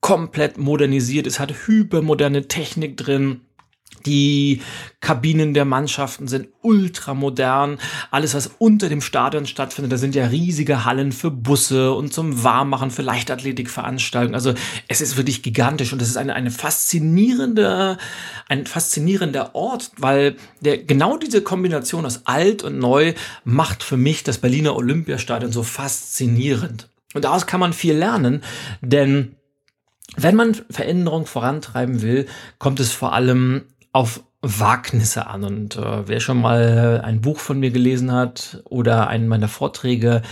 komplett 0.00 0.58
modernisiert. 0.58 1.26
Es 1.26 1.38
hat 1.38 1.66
hypermoderne 1.66 2.48
Technik 2.48 2.96
drin. 2.96 3.42
Die 4.06 4.62
Kabinen 5.00 5.54
der 5.54 5.64
Mannschaften 5.64 6.28
sind 6.28 6.48
ultramodern. 6.62 7.78
Alles, 8.10 8.34
was 8.34 8.50
unter 8.58 8.88
dem 8.88 9.00
Stadion 9.00 9.46
stattfindet, 9.46 9.92
da 9.92 9.96
sind 9.96 10.14
ja 10.14 10.26
riesige 10.26 10.84
Hallen 10.84 11.12
für 11.12 11.30
Busse 11.30 11.92
und 11.92 12.12
zum 12.12 12.42
Warmmachen, 12.42 12.90
für 12.90 13.02
Leichtathletikveranstaltungen. 13.02 14.34
Also 14.34 14.54
es 14.88 15.00
ist 15.00 15.16
wirklich 15.16 15.42
gigantisch 15.42 15.92
und 15.92 16.02
es 16.02 16.08
ist 16.08 16.16
eine, 16.16 16.34
eine 16.34 16.50
faszinierende, 16.50 17.98
ein 18.48 18.66
faszinierender 18.66 19.54
Ort, 19.54 19.92
weil 19.96 20.36
der, 20.60 20.78
genau 20.78 21.16
diese 21.16 21.42
Kombination 21.42 22.06
aus 22.06 22.22
alt 22.26 22.62
und 22.62 22.78
neu 22.78 23.14
macht 23.44 23.82
für 23.82 23.96
mich 23.96 24.24
das 24.24 24.38
Berliner 24.38 24.76
Olympiastadion 24.76 25.52
so 25.52 25.62
faszinierend. 25.62 26.88
Und 27.14 27.24
daraus 27.24 27.46
kann 27.46 27.60
man 27.60 27.72
viel 27.72 27.94
lernen, 27.94 28.42
denn 28.80 29.36
wenn 30.16 30.34
man 30.34 30.54
Veränderung 30.70 31.26
vorantreiben 31.26 32.02
will, 32.02 32.26
kommt 32.58 32.80
es 32.80 32.92
vor 32.92 33.12
allem 33.12 33.64
auf 33.98 34.22
Wagnisse 34.42 35.26
an. 35.26 35.42
Und 35.42 35.76
äh, 35.76 36.06
wer 36.06 36.20
schon 36.20 36.40
mal 36.40 37.02
ein 37.04 37.20
Buch 37.20 37.40
von 37.40 37.58
mir 37.58 37.72
gelesen 37.72 38.12
hat 38.12 38.62
oder 38.64 39.08
einen 39.08 39.26
meiner 39.26 39.48
Vorträge 39.48 40.22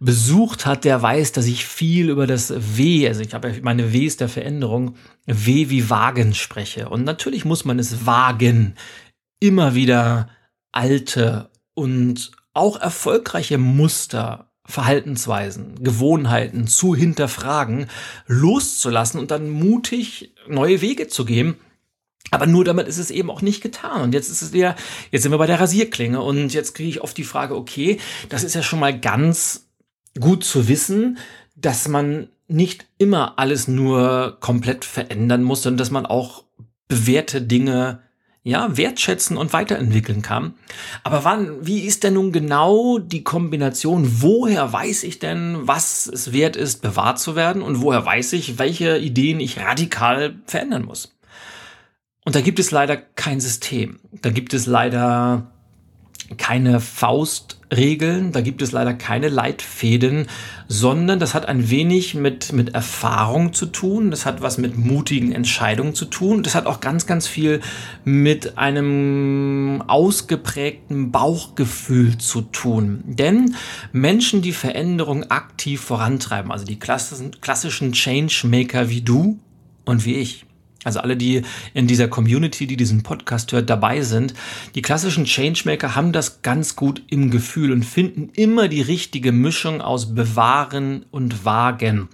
besucht 0.00 0.64
hat, 0.64 0.84
der 0.84 1.02
weiß, 1.02 1.32
dass 1.32 1.44
ich 1.44 1.66
viel 1.66 2.08
über 2.08 2.26
das 2.26 2.54
W, 2.56 3.06
also 3.06 3.20
ich 3.20 3.34
habe 3.34 3.50
ja 3.50 3.54
meine 3.62 3.92
Ws 3.92 4.16
der 4.16 4.30
Veränderung, 4.30 4.96
W 5.26 5.68
wie 5.68 5.90
Wagen 5.90 6.32
spreche. 6.32 6.88
Und 6.88 7.04
natürlich 7.04 7.44
muss 7.44 7.66
man 7.66 7.78
es 7.78 8.06
wagen, 8.06 8.76
immer 9.40 9.74
wieder 9.74 10.30
alte 10.72 11.50
und 11.74 12.32
auch 12.54 12.80
erfolgreiche 12.80 13.58
Muster 13.58 14.48
Verhaltensweisen, 14.64 15.82
Gewohnheiten 15.82 16.66
zu 16.66 16.94
hinterfragen, 16.94 17.88
loszulassen 18.26 19.20
und 19.20 19.30
dann 19.30 19.50
mutig 19.50 20.34
neue 20.48 20.80
Wege 20.80 21.08
zu 21.08 21.26
gehen. 21.26 21.56
Aber 22.30 22.46
nur 22.46 22.64
damit 22.64 22.88
ist 22.88 22.98
es 22.98 23.10
eben 23.10 23.30
auch 23.30 23.42
nicht 23.42 23.62
getan. 23.62 24.02
Und 24.02 24.14
jetzt 24.14 24.30
ist 24.30 24.42
es 24.42 24.54
ja, 24.54 24.74
jetzt 25.10 25.22
sind 25.22 25.32
wir 25.32 25.38
bei 25.38 25.46
der 25.46 25.60
Rasierklinge 25.60 26.20
und 26.20 26.54
jetzt 26.54 26.74
kriege 26.74 26.88
ich 26.88 27.02
oft 27.02 27.16
die 27.16 27.24
Frage, 27.24 27.56
okay, 27.56 27.98
das 28.28 28.44
ist 28.44 28.54
ja 28.54 28.62
schon 28.62 28.80
mal 28.80 28.98
ganz 28.98 29.68
gut 30.18 30.44
zu 30.44 30.68
wissen, 30.68 31.18
dass 31.56 31.88
man 31.88 32.28
nicht 32.48 32.86
immer 32.98 33.38
alles 33.38 33.68
nur 33.68 34.38
komplett 34.40 34.84
verändern 34.84 35.42
muss, 35.42 35.62
sondern 35.62 35.78
dass 35.78 35.90
man 35.90 36.06
auch 36.06 36.44
bewährte 36.88 37.42
Dinge 37.42 38.00
ja, 38.44 38.76
wertschätzen 38.76 39.36
und 39.36 39.52
weiterentwickeln 39.52 40.20
kann. 40.20 40.54
Aber 41.04 41.24
wann, 41.24 41.64
wie 41.64 41.80
ist 41.80 42.02
denn 42.02 42.14
nun 42.14 42.32
genau 42.32 42.98
die 42.98 43.22
Kombination? 43.22 44.20
Woher 44.20 44.72
weiß 44.72 45.04
ich 45.04 45.20
denn, 45.20 45.58
was 45.60 46.08
es 46.08 46.32
wert 46.32 46.56
ist, 46.56 46.82
bewahrt 46.82 47.20
zu 47.20 47.36
werden? 47.36 47.62
Und 47.62 47.80
woher 47.82 48.04
weiß 48.04 48.32
ich, 48.32 48.58
welche 48.58 48.98
Ideen 48.98 49.38
ich 49.38 49.60
radikal 49.60 50.34
verändern 50.46 50.84
muss? 50.84 51.14
Und 52.24 52.36
da 52.36 52.40
gibt 52.40 52.58
es 52.58 52.70
leider 52.70 52.96
kein 52.96 53.40
System. 53.40 53.98
Da 54.20 54.30
gibt 54.30 54.54
es 54.54 54.66
leider 54.66 55.52
keine 56.36 56.80
Faustregeln, 56.80 58.32
da 58.32 58.40
gibt 58.40 58.62
es 58.62 58.72
leider 58.72 58.94
keine 58.94 59.28
Leitfäden, 59.28 60.28
sondern 60.68 61.18
das 61.18 61.34
hat 61.34 61.46
ein 61.46 61.70
wenig 61.70 62.14
mit, 62.14 62.52
mit 62.52 62.74
Erfahrung 62.74 63.52
zu 63.52 63.66
tun, 63.66 64.10
das 64.10 64.24
hat 64.24 64.42
was 64.42 64.58
mit 64.58 64.76
mutigen 64.76 65.32
Entscheidungen 65.32 65.94
zu 65.94 66.06
tun, 66.06 66.42
das 66.42 66.54
hat 66.54 66.66
auch 66.66 66.80
ganz, 66.80 67.06
ganz 67.06 67.26
viel 67.26 67.60
mit 68.04 68.58
einem 68.58 69.82
ausgeprägten 69.86 71.12
Bauchgefühl 71.12 72.18
zu 72.18 72.42
tun. 72.42 73.02
Denn 73.06 73.54
Menschen, 73.92 74.42
die 74.42 74.52
Veränderung 74.52 75.30
aktiv 75.30 75.80
vorantreiben, 75.80 76.50
also 76.50 76.64
die 76.64 76.78
klassischen, 76.78 77.92
Changemaker 77.92 78.88
wie 78.88 79.02
du 79.02 79.38
und 79.84 80.04
wie 80.04 80.14
ich, 80.14 80.46
also 80.84 81.00
alle, 81.00 81.16
die 81.16 81.42
in 81.74 81.86
dieser 81.86 82.08
Community, 82.08 82.66
die 82.66 82.76
diesen 82.76 83.02
Podcast 83.02 83.52
hört, 83.52 83.70
dabei 83.70 84.02
sind, 84.02 84.34
die 84.74 84.82
klassischen 84.82 85.24
Changemaker 85.24 85.94
haben 85.94 86.12
das 86.12 86.42
ganz 86.42 86.76
gut 86.76 87.02
im 87.08 87.30
Gefühl 87.30 87.72
und 87.72 87.84
finden 87.84 88.30
immer 88.34 88.68
die 88.68 88.82
richtige 88.82 89.32
Mischung 89.32 89.80
aus 89.80 90.14
bewahren 90.14 91.06
und 91.10 91.44
wagen. 91.44 92.08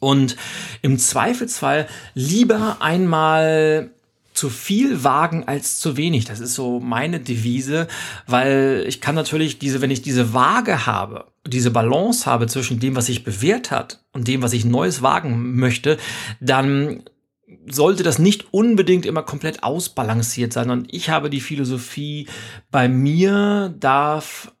Und 0.00 0.36
im 0.80 0.98
Zweifelsfall 0.98 1.86
lieber 2.14 2.78
einmal 2.80 3.90
zu 4.34 4.48
viel 4.48 5.04
wagen 5.04 5.44
als 5.46 5.78
zu 5.78 5.96
wenig. 5.96 6.24
Das 6.24 6.40
ist 6.40 6.54
so 6.54 6.80
meine 6.80 7.20
Devise, 7.20 7.86
weil 8.26 8.84
ich 8.88 9.00
kann 9.00 9.14
natürlich 9.14 9.58
diese, 9.58 9.80
wenn 9.80 9.90
ich 9.90 10.02
diese 10.02 10.32
Waage 10.32 10.86
habe, 10.86 11.26
diese 11.46 11.70
Balance 11.70 12.26
habe 12.26 12.46
zwischen 12.46 12.80
dem, 12.80 12.96
was 12.96 13.06
sich 13.06 13.24
bewährt 13.24 13.70
hat 13.70 14.02
und 14.12 14.28
dem, 14.28 14.42
was 14.42 14.52
ich 14.54 14.64
Neues 14.64 15.02
wagen 15.02 15.56
möchte, 15.56 15.98
dann 16.40 17.02
sollte 17.70 18.02
das 18.02 18.18
nicht 18.18 18.52
unbedingt 18.52 19.06
immer 19.06 19.22
komplett 19.22 19.62
ausbalanciert 19.62 20.52
sein. 20.52 20.70
Und 20.70 20.92
ich 20.92 21.10
habe 21.10 21.30
die 21.30 21.40
Philosophie, 21.40 22.26
bei 22.70 22.88
mir 22.88 23.74
darf 23.78 24.52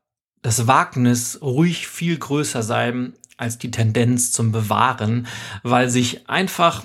das 0.42 0.66
Wagnis 0.66 1.38
ruhig 1.40 1.86
viel 1.86 2.18
größer 2.18 2.62
sein 2.62 3.14
als 3.36 3.58
die 3.58 3.70
Tendenz 3.70 4.32
zum 4.32 4.52
Bewahren, 4.52 5.26
weil 5.62 5.88
sich 5.90 6.28
einfach 6.28 6.84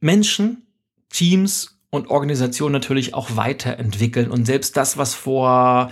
Menschen, 0.00 0.66
Teams 1.10 1.78
und 1.90 2.08
Organisationen 2.08 2.72
natürlich 2.72 3.14
auch 3.14 3.36
weiterentwickeln. 3.36 4.30
Und 4.30 4.44
selbst 4.46 4.76
das, 4.76 4.98
was 4.98 5.14
vor 5.14 5.90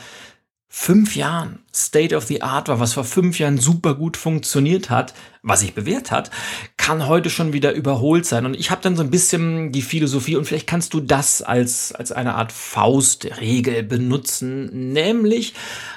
fünf 0.75 1.17
Jahren 1.17 1.59
State 1.73 2.17
of 2.17 2.25
the 2.25 2.41
Art 2.41 2.69
war, 2.69 2.81
was 2.81 2.95
vor 2.95 3.05
fünf 3.05 3.39
Jahren 3.39 3.59
super 3.59 3.95
gut 3.95 4.17
funktioniert 4.17 4.89
hat, 4.89 5.13
was 5.43 5.61
sich 5.61 5.75
bewährt 5.75 6.11
hat, 6.11 6.31
kann 6.79 7.07
heute 7.07 7.29
schon 7.29 7.53
wieder 7.53 7.75
überholt 7.75 8.25
sein. 8.25 8.47
Und 8.47 8.57
ich 8.57 8.71
habe 8.71 8.81
dann 8.81 8.97
so 8.97 9.03
ein 9.03 9.11
bisschen 9.11 9.71
die 9.71 9.83
Philosophie 9.83 10.35
und 10.35 10.47
vielleicht 10.47 10.67
kannst 10.67 10.95
du 10.95 11.01
das 11.01 11.43
als, 11.43 11.93
als 11.93 12.11
eine 12.11 12.37
Art 12.37 12.53
Faustregel 12.53 13.83
benutzen, 13.83 14.93
nämlich 14.95 15.53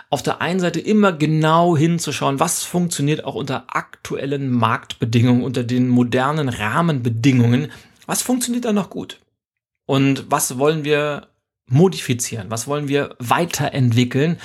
auf 0.09 0.21
der 0.21 0.41
einen 0.41 0.59
Seite 0.59 0.81
immer 0.81 1.13
genau 1.13 1.77
hinzuschauen, 1.77 2.41
was 2.41 2.63
funktioniert 2.63 3.23
auch 3.23 3.35
unter 3.35 3.67
aktuellen 3.69 4.51
Marktbedingungen, 4.51 5.43
unter 5.43 5.63
den 5.63 5.87
modernen 5.87 6.49
Rahmenbedingungen, 6.49 7.71
was 8.07 8.21
funktioniert 8.21 8.65
da 8.65 8.73
noch 8.73 8.89
gut? 8.89 9.21
Und 9.85 10.25
was 10.29 10.57
wollen 10.57 10.83
wir 10.83 11.29
modifizieren? 11.67 12.51
Was 12.51 12.67
wollen 12.67 12.87
wir 12.87 13.15
weiterentwickeln? 13.19 14.37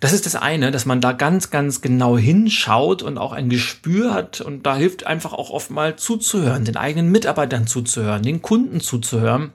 Das 0.00 0.12
ist 0.12 0.26
das 0.26 0.36
eine, 0.36 0.70
dass 0.70 0.86
man 0.86 1.00
da 1.00 1.12
ganz, 1.12 1.50
ganz 1.50 1.80
genau 1.80 2.18
hinschaut 2.18 3.02
und 3.02 3.18
auch 3.18 3.32
ein 3.32 3.48
Gespür 3.48 4.12
hat. 4.12 4.40
Und 4.40 4.66
da 4.66 4.76
hilft 4.76 5.06
einfach 5.06 5.32
auch 5.32 5.50
oft 5.50 5.70
mal 5.70 5.96
zuzuhören, 5.96 6.64
den 6.64 6.76
eigenen 6.76 7.10
Mitarbeitern 7.10 7.66
zuzuhören, 7.66 8.22
den 8.22 8.42
Kunden 8.42 8.80
zuzuhören. 8.80 9.52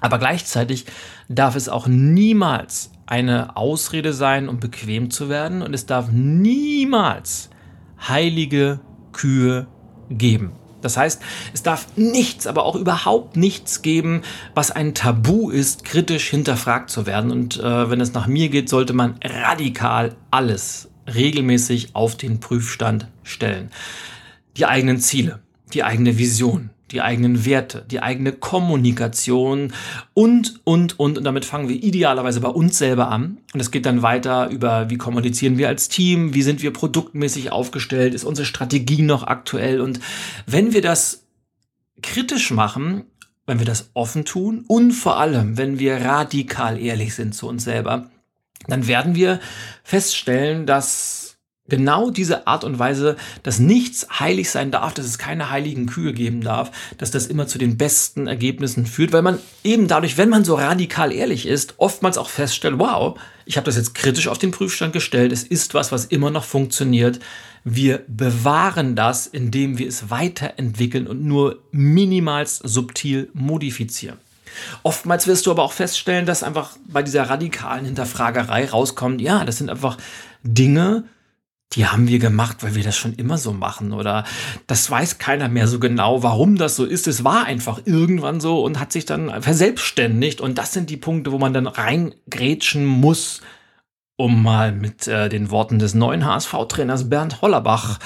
Aber 0.00 0.18
gleichzeitig 0.18 0.86
darf 1.28 1.56
es 1.56 1.68
auch 1.68 1.86
niemals 1.86 2.90
eine 3.06 3.56
Ausrede 3.56 4.12
sein, 4.12 4.48
um 4.48 4.60
bequem 4.60 5.10
zu 5.10 5.28
werden. 5.28 5.62
Und 5.62 5.74
es 5.74 5.86
darf 5.86 6.08
niemals 6.12 7.50
heilige 8.06 8.80
Kühe 9.12 9.66
geben. 10.10 10.52
Das 10.80 10.96
heißt, 10.96 11.20
es 11.52 11.62
darf 11.62 11.86
nichts, 11.96 12.46
aber 12.46 12.64
auch 12.64 12.76
überhaupt 12.76 13.36
nichts 13.36 13.82
geben, 13.82 14.22
was 14.54 14.70
ein 14.70 14.94
Tabu 14.94 15.50
ist, 15.50 15.84
kritisch 15.84 16.28
hinterfragt 16.28 16.90
zu 16.90 17.06
werden. 17.06 17.30
Und 17.30 17.58
äh, 17.58 17.90
wenn 17.90 18.00
es 18.00 18.12
nach 18.12 18.26
mir 18.26 18.48
geht, 18.48 18.68
sollte 18.68 18.92
man 18.92 19.16
radikal 19.22 20.14
alles 20.30 20.88
regelmäßig 21.12 21.94
auf 21.94 22.16
den 22.16 22.40
Prüfstand 22.40 23.08
stellen. 23.22 23.70
Die 24.56 24.66
eigenen 24.66 25.00
Ziele, 25.00 25.40
die 25.72 25.84
eigene 25.84 26.18
Vision, 26.18 26.70
die 26.90 27.00
eigenen 27.00 27.44
Werte, 27.44 27.84
die 27.90 28.00
eigene 28.00 28.32
Kommunikation 28.32 29.72
und, 30.14 30.60
und, 30.64 30.98
und. 30.98 31.18
Und 31.18 31.24
damit 31.24 31.44
fangen 31.44 31.68
wir 31.68 31.76
idealerweise 31.76 32.40
bei 32.40 32.48
uns 32.48 32.78
selber 32.78 33.08
an. 33.10 33.38
Und 33.52 33.60
es 33.60 33.70
geht 33.70 33.86
dann 33.86 34.02
weiter 34.02 34.48
über, 34.50 34.90
wie 34.90 34.98
kommunizieren 34.98 35.58
wir 35.58 35.68
als 35.68 35.88
Team, 35.88 36.34
wie 36.34 36.42
sind 36.42 36.62
wir 36.62 36.72
produktmäßig 36.72 37.52
aufgestellt, 37.52 38.14
ist 38.14 38.24
unsere 38.24 38.46
Strategie 38.46 39.02
noch 39.02 39.26
aktuell. 39.26 39.80
Und 39.80 40.00
wenn 40.46 40.72
wir 40.72 40.82
das 40.82 41.24
kritisch 42.02 42.50
machen, 42.50 43.04
wenn 43.46 43.58
wir 43.58 43.66
das 43.66 43.90
offen 43.94 44.24
tun 44.24 44.64
und 44.68 44.92
vor 44.92 45.18
allem, 45.18 45.56
wenn 45.56 45.78
wir 45.78 45.96
radikal 45.96 46.78
ehrlich 46.78 47.14
sind 47.14 47.34
zu 47.34 47.48
uns 47.48 47.64
selber, 47.64 48.10
dann 48.66 48.86
werden 48.86 49.14
wir 49.14 49.40
feststellen, 49.82 50.66
dass 50.66 51.27
genau 51.68 52.10
diese 52.10 52.46
Art 52.46 52.64
und 52.64 52.78
Weise, 52.78 53.16
dass 53.42 53.58
nichts 53.58 54.06
heilig 54.18 54.50
sein 54.50 54.70
darf, 54.70 54.94
dass 54.94 55.06
es 55.06 55.18
keine 55.18 55.50
heiligen 55.50 55.86
Kühe 55.86 56.12
geben 56.12 56.40
darf, 56.40 56.70
dass 56.98 57.10
das 57.10 57.26
immer 57.26 57.46
zu 57.46 57.58
den 57.58 57.76
besten 57.76 58.26
Ergebnissen 58.26 58.86
führt, 58.86 59.12
weil 59.12 59.22
man 59.22 59.38
eben 59.64 59.88
dadurch, 59.88 60.16
wenn 60.16 60.28
man 60.28 60.44
so 60.44 60.54
radikal 60.54 61.12
ehrlich 61.12 61.46
ist, 61.46 61.74
oftmals 61.76 62.18
auch 62.18 62.28
feststellt, 62.28 62.78
wow, 62.78 63.18
ich 63.44 63.56
habe 63.56 63.66
das 63.66 63.76
jetzt 63.76 63.94
kritisch 63.94 64.28
auf 64.28 64.38
den 64.38 64.50
Prüfstand 64.50 64.92
gestellt, 64.92 65.32
es 65.32 65.42
ist 65.42 65.74
was, 65.74 65.92
was 65.92 66.06
immer 66.06 66.30
noch 66.30 66.44
funktioniert. 66.44 67.20
Wir 67.64 68.02
bewahren 68.06 68.96
das, 68.96 69.26
indem 69.26 69.78
wir 69.78 69.88
es 69.88 70.10
weiterentwickeln 70.10 71.06
und 71.06 71.24
nur 71.24 71.62
minimals 71.70 72.58
subtil 72.58 73.28
modifizieren. 73.34 74.18
Oftmals 74.82 75.26
wirst 75.26 75.46
du 75.46 75.50
aber 75.50 75.62
auch 75.62 75.72
feststellen, 75.72 76.26
dass 76.26 76.42
einfach 76.42 76.76
bei 76.86 77.02
dieser 77.02 77.28
radikalen 77.28 77.84
Hinterfragerei 77.84 78.66
rauskommt, 78.66 79.20
ja, 79.20 79.44
das 79.44 79.58
sind 79.58 79.70
einfach 79.70 79.98
Dinge, 80.42 81.04
die 81.72 81.86
haben 81.86 82.08
wir 82.08 82.18
gemacht, 82.18 82.62
weil 82.62 82.74
wir 82.74 82.82
das 82.82 82.96
schon 82.96 83.14
immer 83.14 83.36
so 83.36 83.52
machen 83.52 83.92
oder 83.92 84.24
das 84.66 84.90
weiß 84.90 85.18
keiner 85.18 85.48
mehr 85.48 85.68
so 85.68 85.78
genau, 85.78 86.22
warum 86.22 86.56
das 86.56 86.76
so 86.76 86.84
ist. 86.84 87.06
Es 87.06 87.24
war 87.24 87.44
einfach 87.44 87.80
irgendwann 87.84 88.40
so 88.40 88.62
und 88.64 88.80
hat 88.80 88.92
sich 88.92 89.04
dann 89.04 89.42
verselbstständigt 89.42 90.40
und 90.40 90.56
das 90.56 90.72
sind 90.72 90.88
die 90.88 90.96
Punkte, 90.96 91.30
wo 91.30 91.38
man 91.38 91.52
dann 91.52 91.66
reingrätschen 91.66 92.86
muss, 92.86 93.42
um 94.16 94.42
mal 94.42 94.72
mit 94.72 95.06
äh, 95.08 95.28
den 95.28 95.50
Worten 95.50 95.78
des 95.78 95.94
neuen 95.94 96.24
HSV-Trainers 96.24 97.10
Bernd 97.10 97.42
Hollerbach 97.42 97.98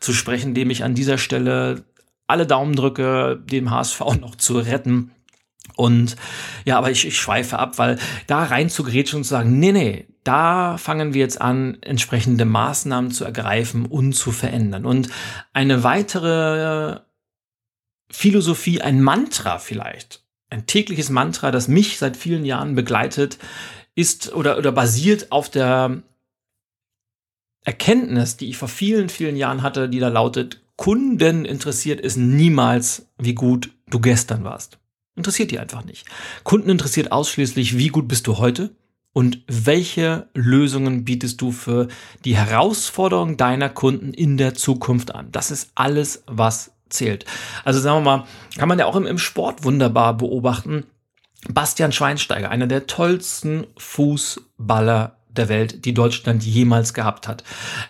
zu 0.00 0.14
sprechen, 0.14 0.54
dem 0.54 0.70
ich 0.70 0.82
an 0.82 0.94
dieser 0.94 1.18
Stelle 1.18 1.84
alle 2.26 2.46
Daumen 2.46 2.74
drücke, 2.74 3.40
dem 3.44 3.70
HSV 3.70 4.00
noch 4.20 4.36
zu 4.36 4.58
retten. 4.58 5.10
Und 5.76 6.16
ja, 6.64 6.78
aber 6.78 6.90
ich, 6.90 7.06
ich 7.06 7.16
schweife 7.16 7.58
ab, 7.58 7.78
weil 7.78 7.98
da 8.26 8.44
rein 8.44 8.70
zu 8.70 8.82
grätschen 8.82 9.18
und 9.18 9.24
zu 9.24 9.30
sagen, 9.30 9.58
nee, 9.58 9.72
nee, 9.72 10.06
da 10.24 10.76
fangen 10.76 11.14
wir 11.14 11.20
jetzt 11.20 11.40
an, 11.40 11.78
entsprechende 11.80 12.44
Maßnahmen 12.44 13.10
zu 13.10 13.24
ergreifen 13.24 13.86
und 13.86 14.12
zu 14.12 14.32
verändern. 14.32 14.84
Und 14.84 15.08
eine 15.52 15.82
weitere 15.82 17.00
Philosophie, 18.10 18.80
ein 18.80 19.00
Mantra 19.02 19.58
vielleicht, 19.58 20.22
ein 20.50 20.66
tägliches 20.66 21.10
Mantra, 21.10 21.50
das 21.50 21.68
mich 21.68 21.98
seit 21.98 22.16
vielen 22.16 22.44
Jahren 22.44 22.74
begleitet, 22.74 23.38
ist 23.94 24.32
oder, 24.32 24.58
oder 24.58 24.72
basiert 24.72 25.32
auf 25.32 25.48
der 25.48 26.02
Erkenntnis, 27.64 28.36
die 28.36 28.48
ich 28.48 28.56
vor 28.56 28.68
vielen, 28.68 29.08
vielen 29.08 29.36
Jahren 29.36 29.62
hatte, 29.62 29.88
die 29.88 30.00
da 30.00 30.08
lautet, 30.08 30.60
Kunden 30.76 31.44
interessiert 31.44 32.02
es 32.02 32.16
niemals, 32.16 33.06
wie 33.18 33.34
gut 33.34 33.70
du 33.90 34.00
gestern 34.00 34.44
warst. 34.44 34.78
Interessiert 35.14 35.50
die 35.50 35.58
einfach 35.58 35.84
nicht. 35.84 36.06
Kunden 36.42 36.70
interessiert 36.70 37.12
ausschließlich, 37.12 37.76
wie 37.76 37.88
gut 37.88 38.08
bist 38.08 38.26
du 38.26 38.38
heute 38.38 38.70
und 39.12 39.42
welche 39.46 40.28
Lösungen 40.34 41.04
bietest 41.04 41.40
du 41.40 41.50
für 41.52 41.88
die 42.24 42.36
Herausforderungen 42.36 43.36
deiner 43.36 43.68
Kunden 43.68 44.12
in 44.14 44.36
der 44.36 44.54
Zukunft 44.54 45.14
an. 45.14 45.32
Das 45.32 45.50
ist 45.50 45.72
alles, 45.74 46.22
was 46.26 46.72
zählt. 46.88 47.24
Also 47.64 47.80
sagen 47.80 48.04
wir 48.04 48.18
mal, 48.18 48.26
kann 48.56 48.68
man 48.68 48.78
ja 48.78 48.86
auch 48.86 48.96
im, 48.96 49.06
im 49.06 49.18
Sport 49.18 49.64
wunderbar 49.64 50.16
beobachten. 50.16 50.84
Bastian 51.48 51.92
Schweinsteiger, 51.92 52.50
einer 52.50 52.66
der 52.66 52.86
tollsten 52.86 53.66
Fußballer 53.78 55.19
der 55.36 55.48
Welt, 55.48 55.84
die 55.84 55.94
Deutschland 55.94 56.44
jemals 56.44 56.94
gehabt 56.94 57.28
hat. 57.28 57.44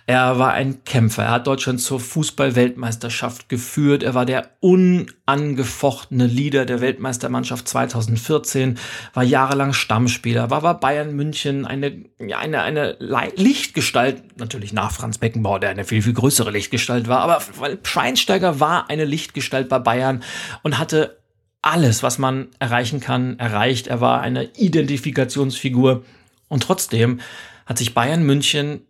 Er 0.06 0.38
war 0.38 0.52
ein 0.52 0.85
Kämpfer. 0.85 1.25
Er 1.25 1.30
hat 1.30 1.47
Deutschland 1.47 1.80
zur 1.80 2.00
Fußball-Weltmeisterschaft 2.00 3.49
geführt. 3.49 4.02
Er 4.02 4.14
war 4.14 4.26
der 4.26 4.50
unangefochtene 4.61 6.26
Leader 6.26 6.66
der 6.66 6.80
Weltmeistermannschaft 6.80 7.66
2014, 7.68 8.78
war 9.14 9.23
jahrelang 9.23 9.73
Stammspieler, 9.73 10.50
war 10.50 10.61
bei 10.61 10.75
Bayern 10.75 11.14
München 11.14 11.66
eine, 11.66 12.04
eine, 12.18 12.62
eine 12.62 12.97
Lichtgestalt, 13.00 14.38
natürlich 14.38 14.73
nach 14.73 14.92
Franz 14.92 15.18
Beckenbauer, 15.18 15.61
der 15.61 15.70
eine 15.70 15.85
viel, 15.85 16.02
viel 16.02 16.12
größere 16.12 16.50
Lichtgestalt 16.50 17.09
war, 17.09 17.20
aber 17.20 17.40
Schweinsteiger 17.82 18.61
war 18.61 18.90
eine 18.90 19.04
Lichtgestalt 19.04 19.68
bei 19.68 19.78
Bayern 19.78 20.23
und 20.62 20.78
hatte 20.78 21.20
alles, 21.62 22.02
was 22.02 22.18
man 22.18 22.49
erreichen 22.59 23.00
kann, 23.00 23.38
erreicht. 23.38 23.87
Er 23.87 24.00
war 24.00 24.20
eine 24.20 24.44
Identifikationsfigur 24.56 26.04
und 26.50 26.64
trotzdem 26.64 27.21
hat 27.64 27.78
sich 27.78 27.95
Bayern 27.95 28.25
München 28.25 28.83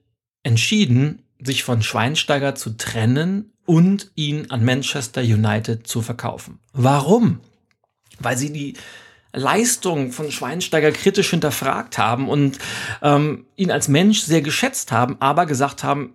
entschieden, 0.43 1.23
sich 1.39 1.63
von 1.63 1.83
Schweinsteiger 1.83 2.57
zu 2.57 2.77
trennen 2.77 3.53
und 3.67 4.11
ihn 4.17 4.51
an 4.51 4.65
Manchester 4.65 5.21
United 5.21 5.87
zu 5.87 6.03
verkaufen. 6.03 6.59
Warum? 6.73 7.41
Weil 8.19 8.37
sie 8.37 8.53
die 8.53 8.75
Leistung 9.33 10.11
von 10.11 10.33
Schweinsteiger 10.33 10.91
kritisch 10.91 11.31
hinterfragt 11.31 11.99
haben 11.99 12.29
und 12.29 12.59
ähm, 13.03 13.47
ihn 13.57 13.71
als 13.71 13.87
Mensch 13.87 14.23
sehr 14.23 14.43
geschätzt 14.43 14.91
haben, 14.91 15.17
aber 15.21 15.47
gesagt 15.47 15.85
haben, 15.85 16.15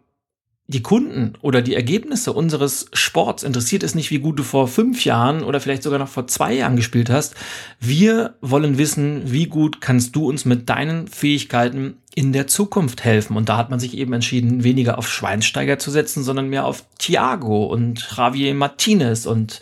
die 0.68 0.82
Kunden 0.82 1.34
oder 1.42 1.62
die 1.62 1.76
Ergebnisse 1.76 2.34
unseres 2.34 2.88
Sports 2.92 3.44
interessiert 3.44 3.84
es 3.84 3.94
nicht, 3.94 4.10
wie 4.10 4.18
gut 4.18 4.40
du 4.40 4.44
vor 4.44 4.68
fünf 4.68 5.06
Jahren 5.06 5.44
oder 5.44 5.60
vielleicht 5.60 5.84
sogar 5.84 6.00
noch 6.00 6.08
vor 6.08 6.26
zwei 6.26 6.54
Jahren 6.54 6.76
gespielt 6.76 7.12
hast. 7.12 7.36
Wir 7.80 8.34
wollen 8.42 8.80
wissen, 8.80 9.32
wie 9.32 9.46
gut 9.46 9.80
kannst 9.80 10.16
du 10.16 10.28
uns 10.28 10.44
mit 10.44 10.68
deinen 10.68 11.08
Fähigkeiten 11.08 11.98
in 12.16 12.34
der 12.34 12.48
Zukunft 12.48 13.04
helfen. 13.04 13.38
Und 13.38 13.48
da 13.48 13.58
hat 13.58 13.70
man 13.70 13.80
sich 13.80 13.96
eben 13.96 14.14
entschieden, 14.14 14.64
weniger 14.64 14.98
auf 14.98 15.08
Schweinsteiger 15.08 15.78
zu 15.78 15.92
setzen, 15.92 16.24
sondern 16.24 16.50
mehr 16.50 16.66
auf 16.66 16.84
Thiago 16.98 17.66
und 17.66 18.08
Javier 18.18 18.56
Martinez 18.56 19.28
und 19.28 19.60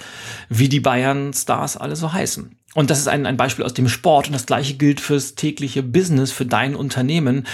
wie 0.47 0.69
die 0.69 0.79
Bayern-Stars 0.79 1.75
alle 1.75 1.97
so 1.97 2.13
heißen. 2.13 2.55
Und 2.75 2.89
das 2.89 2.99
ist 2.99 3.09
ein, 3.09 3.25
ein 3.25 3.37
Beispiel 3.37 3.65
aus 3.65 3.73
dem 3.73 3.89
Sport 3.89 4.27
und 4.27 4.33
das 4.33 4.45
gleiche 4.45 4.75
gilt 4.75 5.01
fürs 5.01 5.35
tägliche 5.35 5.83
Business, 5.83 6.31
für 6.31 6.45
dein 6.45 6.75
Unternehmen. 6.75 7.45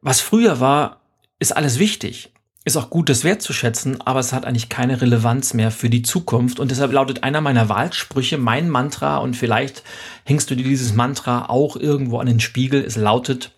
Was 0.00 0.20
früher 0.20 0.58
war, 0.58 1.00
ist 1.38 1.56
alles 1.56 1.78
wichtig 1.78 2.32
ist 2.64 2.76
auch 2.76 2.90
gut, 2.90 3.08
das 3.08 3.24
wertzuschätzen, 3.24 4.00
aber 4.02 4.20
es 4.20 4.32
hat 4.32 4.44
eigentlich 4.44 4.68
keine 4.68 5.00
Relevanz 5.00 5.52
mehr 5.52 5.70
für 5.72 5.90
die 5.90 6.02
Zukunft. 6.02 6.60
Und 6.60 6.70
deshalb 6.70 6.92
lautet 6.92 7.24
einer 7.24 7.40
meiner 7.40 7.68
Wahlsprüche, 7.68 8.38
mein 8.38 8.70
Mantra, 8.70 9.18
und 9.18 9.36
vielleicht 9.36 9.82
hängst 10.24 10.50
du 10.50 10.54
dir 10.54 10.64
dieses 10.64 10.94
Mantra 10.94 11.46
auch 11.46 11.76
irgendwo 11.76 12.18
an 12.18 12.26
den 12.26 12.40
Spiegel. 12.40 12.84
Es 12.84 12.96
lautet, 12.96 13.52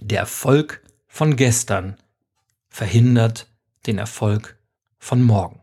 der 0.00 0.20
Erfolg 0.20 0.82
von 1.08 1.34
gestern 1.34 1.96
verhindert 2.68 3.48
den 3.86 3.98
Erfolg 3.98 4.56
von 4.98 5.22
morgen. 5.22 5.60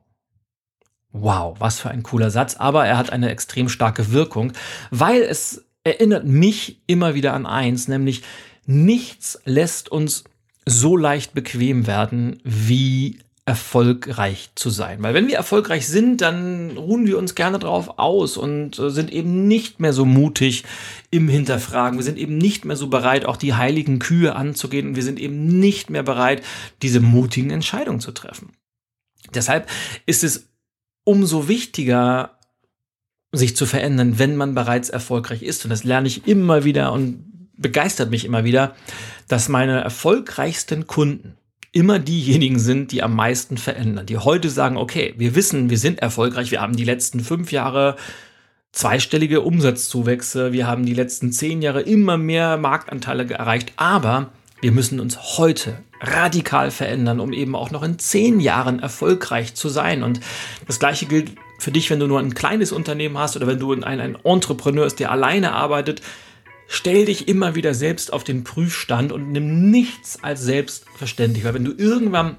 Wow, 1.13 1.55
was 1.59 1.79
für 1.79 1.89
ein 1.89 2.03
cooler 2.03 2.31
Satz, 2.31 2.55
aber 2.55 2.85
er 2.85 2.97
hat 2.97 3.11
eine 3.11 3.29
extrem 3.29 3.69
starke 3.69 4.11
Wirkung, 4.11 4.51
weil 4.91 5.21
es 5.21 5.65
erinnert 5.85 6.25
mich 6.25 6.81
immer 6.85 7.15
wieder 7.15 7.33
an 7.33 7.45
eins, 7.45 7.87
nämlich 7.87 8.23
nichts 8.65 9.39
lässt 9.45 9.89
uns 9.89 10.25
so 10.67 10.97
leicht 10.97 11.33
bequem 11.33 11.87
werden, 11.87 12.39
wie 12.43 13.19
erfolgreich 13.45 14.49
zu 14.55 14.69
sein. 14.69 15.01
Weil 15.01 15.13
wenn 15.13 15.29
wir 15.29 15.37
erfolgreich 15.37 15.87
sind, 15.87 16.19
dann 16.19 16.71
ruhen 16.71 17.07
wir 17.07 17.17
uns 17.17 17.33
gerne 17.33 17.59
drauf 17.59 17.97
aus 17.97 18.35
und 18.35 18.77
äh, 18.77 18.89
sind 18.89 19.09
eben 19.09 19.47
nicht 19.47 19.79
mehr 19.79 19.93
so 19.93 20.03
mutig 20.03 20.65
im 21.11 21.29
Hinterfragen. 21.29 21.97
Wir 21.97 22.03
sind 22.03 22.17
eben 22.17 22.37
nicht 22.37 22.65
mehr 22.65 22.75
so 22.75 22.87
bereit, 22.87 23.25
auch 23.25 23.37
die 23.37 23.53
heiligen 23.53 23.99
Kühe 23.99 24.35
anzugehen 24.35 24.89
und 24.89 24.95
wir 24.97 25.03
sind 25.03 25.17
eben 25.17 25.59
nicht 25.59 25.89
mehr 25.89 26.03
bereit, 26.03 26.43
diese 26.81 26.99
mutigen 26.99 27.51
Entscheidungen 27.51 28.01
zu 28.01 28.11
treffen. 28.11 28.49
Deshalb 29.33 29.69
ist 30.05 30.25
es 30.25 30.49
umso 31.05 31.47
wichtiger, 31.47 32.37
sich 33.31 33.55
zu 33.55 33.65
verändern, 33.65 34.19
wenn 34.19 34.35
man 34.35 34.55
bereits 34.55 34.89
erfolgreich 34.89 35.41
ist. 35.41 35.63
Und 35.63 35.69
das 35.69 35.85
lerne 35.85 36.09
ich 36.09 36.27
immer 36.27 36.65
wieder 36.65 36.91
und 36.91 37.36
begeistert 37.57 38.09
mich 38.09 38.25
immer 38.25 38.43
wieder, 38.43 38.75
dass 39.27 39.49
meine 39.49 39.81
erfolgreichsten 39.81 40.87
Kunden 40.87 41.35
immer 41.71 41.99
diejenigen 41.99 42.59
sind, 42.59 42.91
die 42.91 43.03
am 43.03 43.15
meisten 43.15 43.57
verändern, 43.57 44.05
die 44.05 44.17
heute 44.17 44.49
sagen, 44.49 44.77
okay, 44.77 45.13
wir 45.17 45.35
wissen, 45.35 45.69
wir 45.69 45.77
sind 45.77 45.99
erfolgreich, 45.99 46.51
wir 46.51 46.61
haben 46.61 46.75
die 46.75 46.85
letzten 46.85 47.19
fünf 47.19 47.51
Jahre 47.51 47.97
zweistellige 48.71 49.41
Umsatzzuwächse, 49.41 50.53
wir 50.53 50.67
haben 50.67 50.85
die 50.85 50.93
letzten 50.93 51.31
zehn 51.31 51.61
Jahre 51.61 51.81
immer 51.81 52.17
mehr 52.17 52.57
Marktanteile 52.57 53.29
erreicht, 53.33 53.73
aber 53.75 54.31
wir 54.61 54.71
müssen 54.71 54.99
uns 54.99 55.37
heute 55.37 55.77
radikal 56.01 56.71
verändern, 56.71 57.19
um 57.19 57.33
eben 57.33 57.55
auch 57.55 57.71
noch 57.71 57.83
in 57.83 57.99
zehn 57.99 58.39
Jahren 58.39 58.79
erfolgreich 58.79 59.55
zu 59.55 59.69
sein. 59.69 60.03
Und 60.03 60.19
das 60.67 60.79
gleiche 60.79 61.05
gilt 61.05 61.33
für 61.59 61.71
dich, 61.71 61.89
wenn 61.89 61.99
du 61.99 62.07
nur 62.07 62.19
ein 62.19 62.33
kleines 62.33 62.71
Unternehmen 62.71 63.17
hast 63.17 63.35
oder 63.35 63.47
wenn 63.47 63.59
du 63.59 63.73
ein, 63.73 63.83
ein 63.83 64.17
Entrepreneur 64.23 64.85
bist, 64.85 64.99
der 64.99 65.11
alleine 65.11 65.53
arbeitet. 65.53 66.01
Stell 66.67 67.05
dich 67.05 67.27
immer 67.27 67.55
wieder 67.55 67.73
selbst 67.73 68.11
auf 68.11 68.23
den 68.23 68.43
Prüfstand 68.43 69.11
und 69.11 69.31
nimm 69.31 69.69
nichts 69.71 70.23
als 70.23 70.41
selbstverständlich, 70.41 71.45
weil 71.45 71.53
wenn 71.53 71.65
du 71.65 71.71
irgendwann 71.71 72.37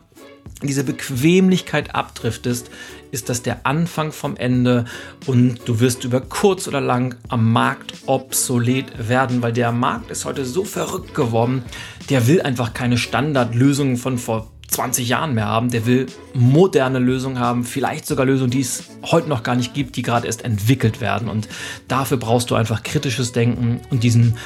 diese 0.63 0.85
Bequemlichkeit 0.85 1.95
abdriftest, 1.95 2.71
ist 3.11 3.29
das 3.29 3.43
der 3.43 3.67
Anfang 3.67 4.13
vom 4.13 4.37
Ende 4.37 4.85
und 5.27 5.61
du 5.67 5.81
wirst 5.81 6.05
über 6.05 6.21
kurz 6.21 6.69
oder 6.69 6.81
lang 6.81 7.17
am 7.29 7.53
Markt 7.53 7.95
obsolet 8.07 9.09
werden, 9.09 9.41
weil 9.41 9.53
der 9.53 9.73
Markt 9.73 10.11
ist 10.11 10.25
heute 10.25 10.45
so 10.45 10.65
verrückt 10.65 11.15
geworden, 11.15 11.63
der 12.11 12.27
will 12.27 12.43
einfach 12.43 12.75
keine 12.75 12.99
Standardlösungen 12.99 13.97
von 13.97 14.19
vor 14.19 14.51
20 14.69 15.09
Jahren 15.09 15.35
mehr 15.35 15.47
haben. 15.47 15.71
Der 15.71 15.87
will 15.87 16.07
moderne 16.35 16.99
Lösungen 16.99 17.39
haben, 17.39 17.65
vielleicht 17.65 18.07
sogar 18.07 18.27
Lösungen, 18.27 18.51
die 18.51 18.61
es 18.61 18.85
heute 19.05 19.29
noch 19.29 19.43
gar 19.43 19.57
nicht 19.57 19.75
gibt, 19.75 19.97
die 19.97 20.03
gerade 20.03 20.27
erst 20.27 20.45
entwickelt 20.45 21.01
werden. 21.01 21.29
Und 21.29 21.49
dafür 21.89 22.17
brauchst 22.17 22.51
du 22.51 22.55
einfach 22.55 22.83
kritisches 22.83 23.33
Denken 23.33 23.81
und 23.91 24.03
diesen 24.03 24.37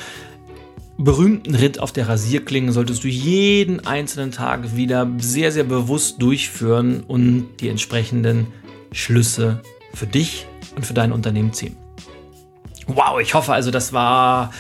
berühmten 0.99 1.55
Ritt 1.55 1.79
auf 1.81 1.93
der 1.93 2.09
Rasierklinge 2.09 2.73
solltest 2.73 3.03
du 3.03 3.09
jeden 3.09 3.87
einzelnen 3.87 4.31
Tag 4.31 4.77
wieder 4.77 5.11
sehr, 5.19 5.51
sehr 5.51 5.65
bewusst 5.65 6.21
durchführen 6.23 7.03
und 7.07 7.49
die 7.61 7.69
entsprechenden 7.69 8.47
Schlüsse 8.93 9.63
für 9.95 10.07
dich 10.07 10.47
und 10.77 10.87
für 10.87 10.95
dein 10.95 11.13
Unternehmen 11.13 11.53
ziehen. 11.53 11.77
Wow, 12.87 13.21
ich 13.21 13.35
hoffe 13.35 13.53
also, 13.53 13.71
das 13.71 13.93
war 13.93 14.53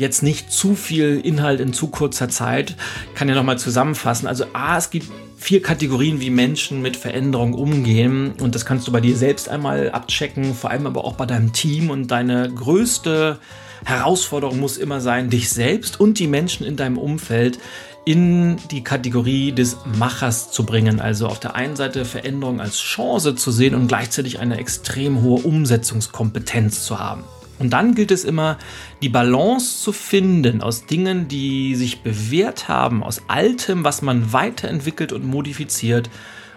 jetzt 0.00 0.22
nicht 0.22 0.50
zu 0.50 0.74
viel 0.74 1.20
Inhalt 1.22 1.60
in 1.60 1.72
zu 1.72 1.88
kurzer 1.88 2.28
Zeit. 2.28 2.74
Ich 3.10 3.14
kann 3.14 3.28
ja 3.28 3.34
nochmal 3.34 3.58
zusammenfassen. 3.58 4.26
Also 4.26 4.44
A, 4.52 4.76
es 4.76 4.90
gibt 4.90 5.06
vier 5.36 5.62
Kategorien, 5.62 6.20
wie 6.20 6.30
Menschen 6.30 6.82
mit 6.82 6.96
Veränderung 6.96 7.54
umgehen. 7.54 8.32
Und 8.40 8.54
das 8.54 8.64
kannst 8.64 8.88
du 8.88 8.92
bei 8.92 9.00
dir 9.00 9.16
selbst 9.16 9.48
einmal 9.48 9.90
abchecken, 9.90 10.54
vor 10.54 10.70
allem 10.70 10.86
aber 10.86 11.04
auch 11.04 11.14
bei 11.14 11.26
deinem 11.26 11.52
Team. 11.52 11.90
Und 11.90 12.10
deine 12.10 12.50
größte 12.50 13.38
Herausforderung 13.84 14.58
muss 14.58 14.76
immer 14.76 15.00
sein, 15.00 15.30
dich 15.30 15.48
selbst 15.48 16.00
und 16.00 16.18
die 16.18 16.26
Menschen 16.26 16.66
in 16.66 16.76
deinem 16.76 16.98
Umfeld 16.98 17.58
in 18.04 18.56
die 18.70 18.82
Kategorie 18.82 19.52
des 19.52 19.76
Machers 19.98 20.50
zu 20.50 20.64
bringen. 20.64 21.00
Also 21.00 21.26
auf 21.26 21.40
der 21.40 21.54
einen 21.54 21.76
Seite 21.76 22.04
Veränderung 22.04 22.60
als 22.60 22.78
Chance 22.78 23.34
zu 23.34 23.50
sehen 23.50 23.74
und 23.74 23.88
gleichzeitig 23.88 24.40
eine 24.40 24.58
extrem 24.58 25.22
hohe 25.22 25.42
Umsetzungskompetenz 25.42 26.84
zu 26.84 26.98
haben. 26.98 27.24
Und 27.60 27.70
dann 27.70 27.94
gilt 27.94 28.10
es 28.10 28.24
immer, 28.24 28.56
die 29.02 29.10
Balance 29.10 29.82
zu 29.82 29.92
finden 29.92 30.62
aus 30.62 30.86
Dingen, 30.86 31.28
die 31.28 31.76
sich 31.76 32.00
bewährt 32.00 32.68
haben, 32.68 33.04
aus 33.04 33.22
Altem, 33.28 33.84
was 33.84 34.00
man 34.00 34.32
weiterentwickelt 34.32 35.12
und 35.12 35.26
modifiziert 35.26 36.08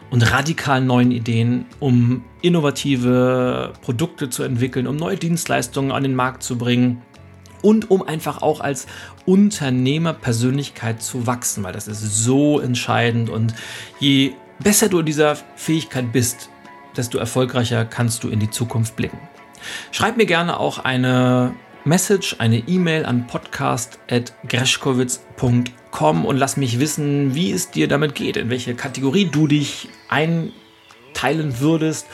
und 0.09 0.21
radikal 0.31 0.79
neuen 0.79 1.11
Ideen, 1.11 1.65
um 1.81 2.23
innovative 2.41 3.73
Produkte 3.81 4.29
zu 4.29 4.43
entwickeln, 4.43 4.87
um 4.87 4.95
neue 4.95 5.17
Dienstleistungen 5.17 5.91
an 5.91 6.03
den 6.03 6.15
Markt 6.15 6.41
zu 6.41 6.57
bringen 6.57 7.01
und 7.61 7.91
um 7.91 8.01
einfach 8.01 8.41
auch 8.41 8.61
als 8.61 8.87
Unternehmerpersönlichkeit 9.25 11.01
zu 11.01 11.27
wachsen, 11.27 11.63
weil 11.63 11.73
das 11.73 11.89
ist 11.89 12.23
so 12.23 12.59
entscheidend 12.61 13.29
und 13.29 13.53
je 13.99 14.33
besser 14.59 14.87
du 14.87 14.99
in 14.99 15.05
dieser 15.05 15.35
Fähigkeit 15.55 16.13
bist, 16.13 16.49
desto 16.95 17.17
erfolgreicher 17.17 17.83
kannst 17.83 18.23
du 18.23 18.29
in 18.29 18.39
die 18.39 18.49
Zukunft 18.49 18.95
blicken. 18.95 19.19
Schreib 19.91 20.17
mir 20.17 20.25
gerne 20.25 20.59
auch 20.59 20.79
eine 20.79 21.53
Message, 21.85 22.37
eine 22.39 22.57
E-Mail 22.59 23.05
an 23.05 23.27
podcast.greschkowitz.com 23.27 26.25
und 26.25 26.37
lass 26.37 26.57
mich 26.57 26.79
wissen, 26.79 27.35
wie 27.35 27.51
es 27.51 27.69
dir 27.71 27.87
damit 27.87 28.15
geht, 28.15 28.37
in 28.37 28.49
welche 28.49 28.73
Kategorie 28.73 29.25
du 29.25 29.45
dich 29.47 29.89
einteilen 30.07 31.59
würdest 31.59 32.07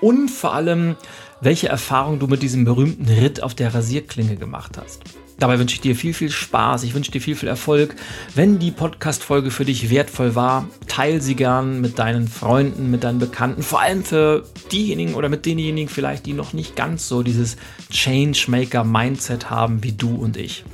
und 0.00 0.28
vor 0.28 0.54
allem, 0.54 0.96
welche 1.40 1.68
Erfahrung 1.68 2.18
du 2.18 2.26
mit 2.26 2.42
diesem 2.42 2.64
berühmten 2.64 3.08
Ritt 3.08 3.42
auf 3.42 3.54
der 3.54 3.72
Rasierklinge 3.74 4.36
gemacht 4.36 4.76
hast. 4.76 5.02
Dabei 5.38 5.58
wünsche 5.58 5.74
ich 5.74 5.80
dir 5.80 5.96
viel, 5.96 6.14
viel 6.14 6.30
Spaß. 6.30 6.84
Ich 6.84 6.94
wünsche 6.94 7.10
dir 7.10 7.20
viel, 7.20 7.34
viel 7.34 7.48
Erfolg. 7.48 7.96
Wenn 8.34 8.58
die 8.58 8.70
Podcast-Folge 8.70 9.50
für 9.50 9.64
dich 9.64 9.90
wertvoll 9.90 10.34
war, 10.34 10.68
teile 10.86 11.20
sie 11.20 11.34
gern 11.34 11.80
mit 11.80 11.98
deinen 11.98 12.28
Freunden, 12.28 12.90
mit 12.90 13.02
deinen 13.02 13.18
Bekannten. 13.18 13.62
Vor 13.62 13.80
allem 13.80 14.04
für 14.04 14.44
diejenigen 14.70 15.14
oder 15.14 15.28
mit 15.28 15.44
denjenigen 15.44 15.88
vielleicht, 15.88 16.26
die 16.26 16.32
noch 16.32 16.52
nicht 16.52 16.76
ganz 16.76 17.08
so 17.08 17.22
dieses 17.22 17.56
Changemaker-Mindset 17.90 19.50
haben 19.50 19.82
wie 19.82 19.92
du 19.92 20.14
und 20.14 20.36
ich. 20.36 20.64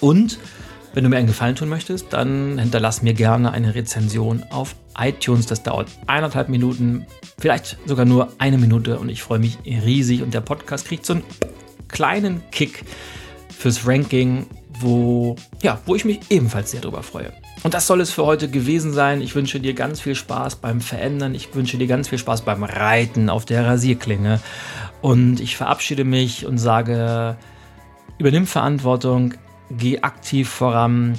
Und 0.00 0.38
wenn 0.92 1.04
du 1.04 1.10
mir 1.10 1.18
einen 1.18 1.28
Gefallen 1.28 1.54
tun 1.54 1.68
möchtest, 1.68 2.12
dann 2.12 2.58
hinterlass 2.58 3.02
mir 3.02 3.14
gerne 3.14 3.52
eine 3.52 3.74
Rezension 3.74 4.42
auf 4.50 4.74
iTunes. 4.98 5.46
Das 5.46 5.62
dauert 5.62 5.88
eineinhalb 6.06 6.48
Minuten, 6.48 7.06
vielleicht 7.38 7.78
sogar 7.86 8.06
nur 8.06 8.32
eine 8.38 8.58
Minute 8.58 8.98
und 8.98 9.08
ich 9.08 9.22
freue 9.22 9.38
mich 9.38 9.58
riesig. 9.64 10.22
Und 10.22 10.34
der 10.34 10.40
Podcast 10.40 10.88
kriegt 10.88 11.06
so 11.06 11.14
einen 11.14 11.22
kleinen 11.88 12.42
Kick 12.50 12.84
fürs 13.60 13.86
Ranking, 13.86 14.46
wo, 14.80 15.36
ja, 15.62 15.78
wo 15.84 15.94
ich 15.94 16.06
mich 16.06 16.20
ebenfalls 16.30 16.70
sehr 16.70 16.80
darüber 16.80 17.02
freue. 17.02 17.30
Und 17.62 17.74
das 17.74 17.86
soll 17.86 18.00
es 18.00 18.10
für 18.10 18.24
heute 18.24 18.48
gewesen 18.48 18.94
sein. 18.94 19.20
Ich 19.20 19.34
wünsche 19.34 19.60
dir 19.60 19.74
ganz 19.74 20.00
viel 20.00 20.14
Spaß 20.14 20.56
beim 20.56 20.80
Verändern. 20.80 21.34
Ich 21.34 21.54
wünsche 21.54 21.76
dir 21.76 21.86
ganz 21.86 22.08
viel 22.08 22.16
Spaß 22.16 22.42
beim 22.42 22.64
Reiten 22.64 23.28
auf 23.28 23.44
der 23.44 23.66
Rasierklinge. 23.66 24.40
Und 25.02 25.40
ich 25.40 25.58
verabschiede 25.58 26.04
mich 26.04 26.46
und 26.46 26.56
sage, 26.56 27.36
übernimm 28.16 28.46
Verantwortung, 28.46 29.34
geh 29.70 30.00
aktiv 30.00 30.48
voran, 30.48 31.18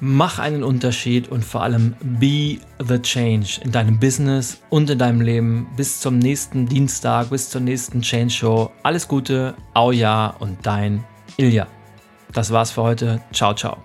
mach 0.00 0.38
einen 0.38 0.62
Unterschied 0.62 1.28
und 1.28 1.44
vor 1.44 1.62
allem 1.62 1.94
be 2.00 2.56
the 2.82 2.98
change 2.98 3.60
in 3.62 3.72
deinem 3.72 4.00
Business 4.00 4.62
und 4.70 4.88
in 4.88 4.98
deinem 4.98 5.20
Leben. 5.20 5.68
Bis 5.76 6.00
zum 6.00 6.18
nächsten 6.18 6.66
Dienstag, 6.66 7.28
bis 7.28 7.50
zur 7.50 7.60
nächsten 7.60 8.00
Change 8.00 8.32
Show. 8.32 8.70
Alles 8.82 9.06
Gute, 9.06 9.54
au 9.74 9.92
ja 9.92 10.34
und 10.38 10.56
dein 10.62 11.04
Ilja. 11.36 11.66
Das 12.32 12.50
war's 12.50 12.70
für 12.70 12.82
heute. 12.82 13.20
Ciao, 13.32 13.54
ciao. 13.54 13.76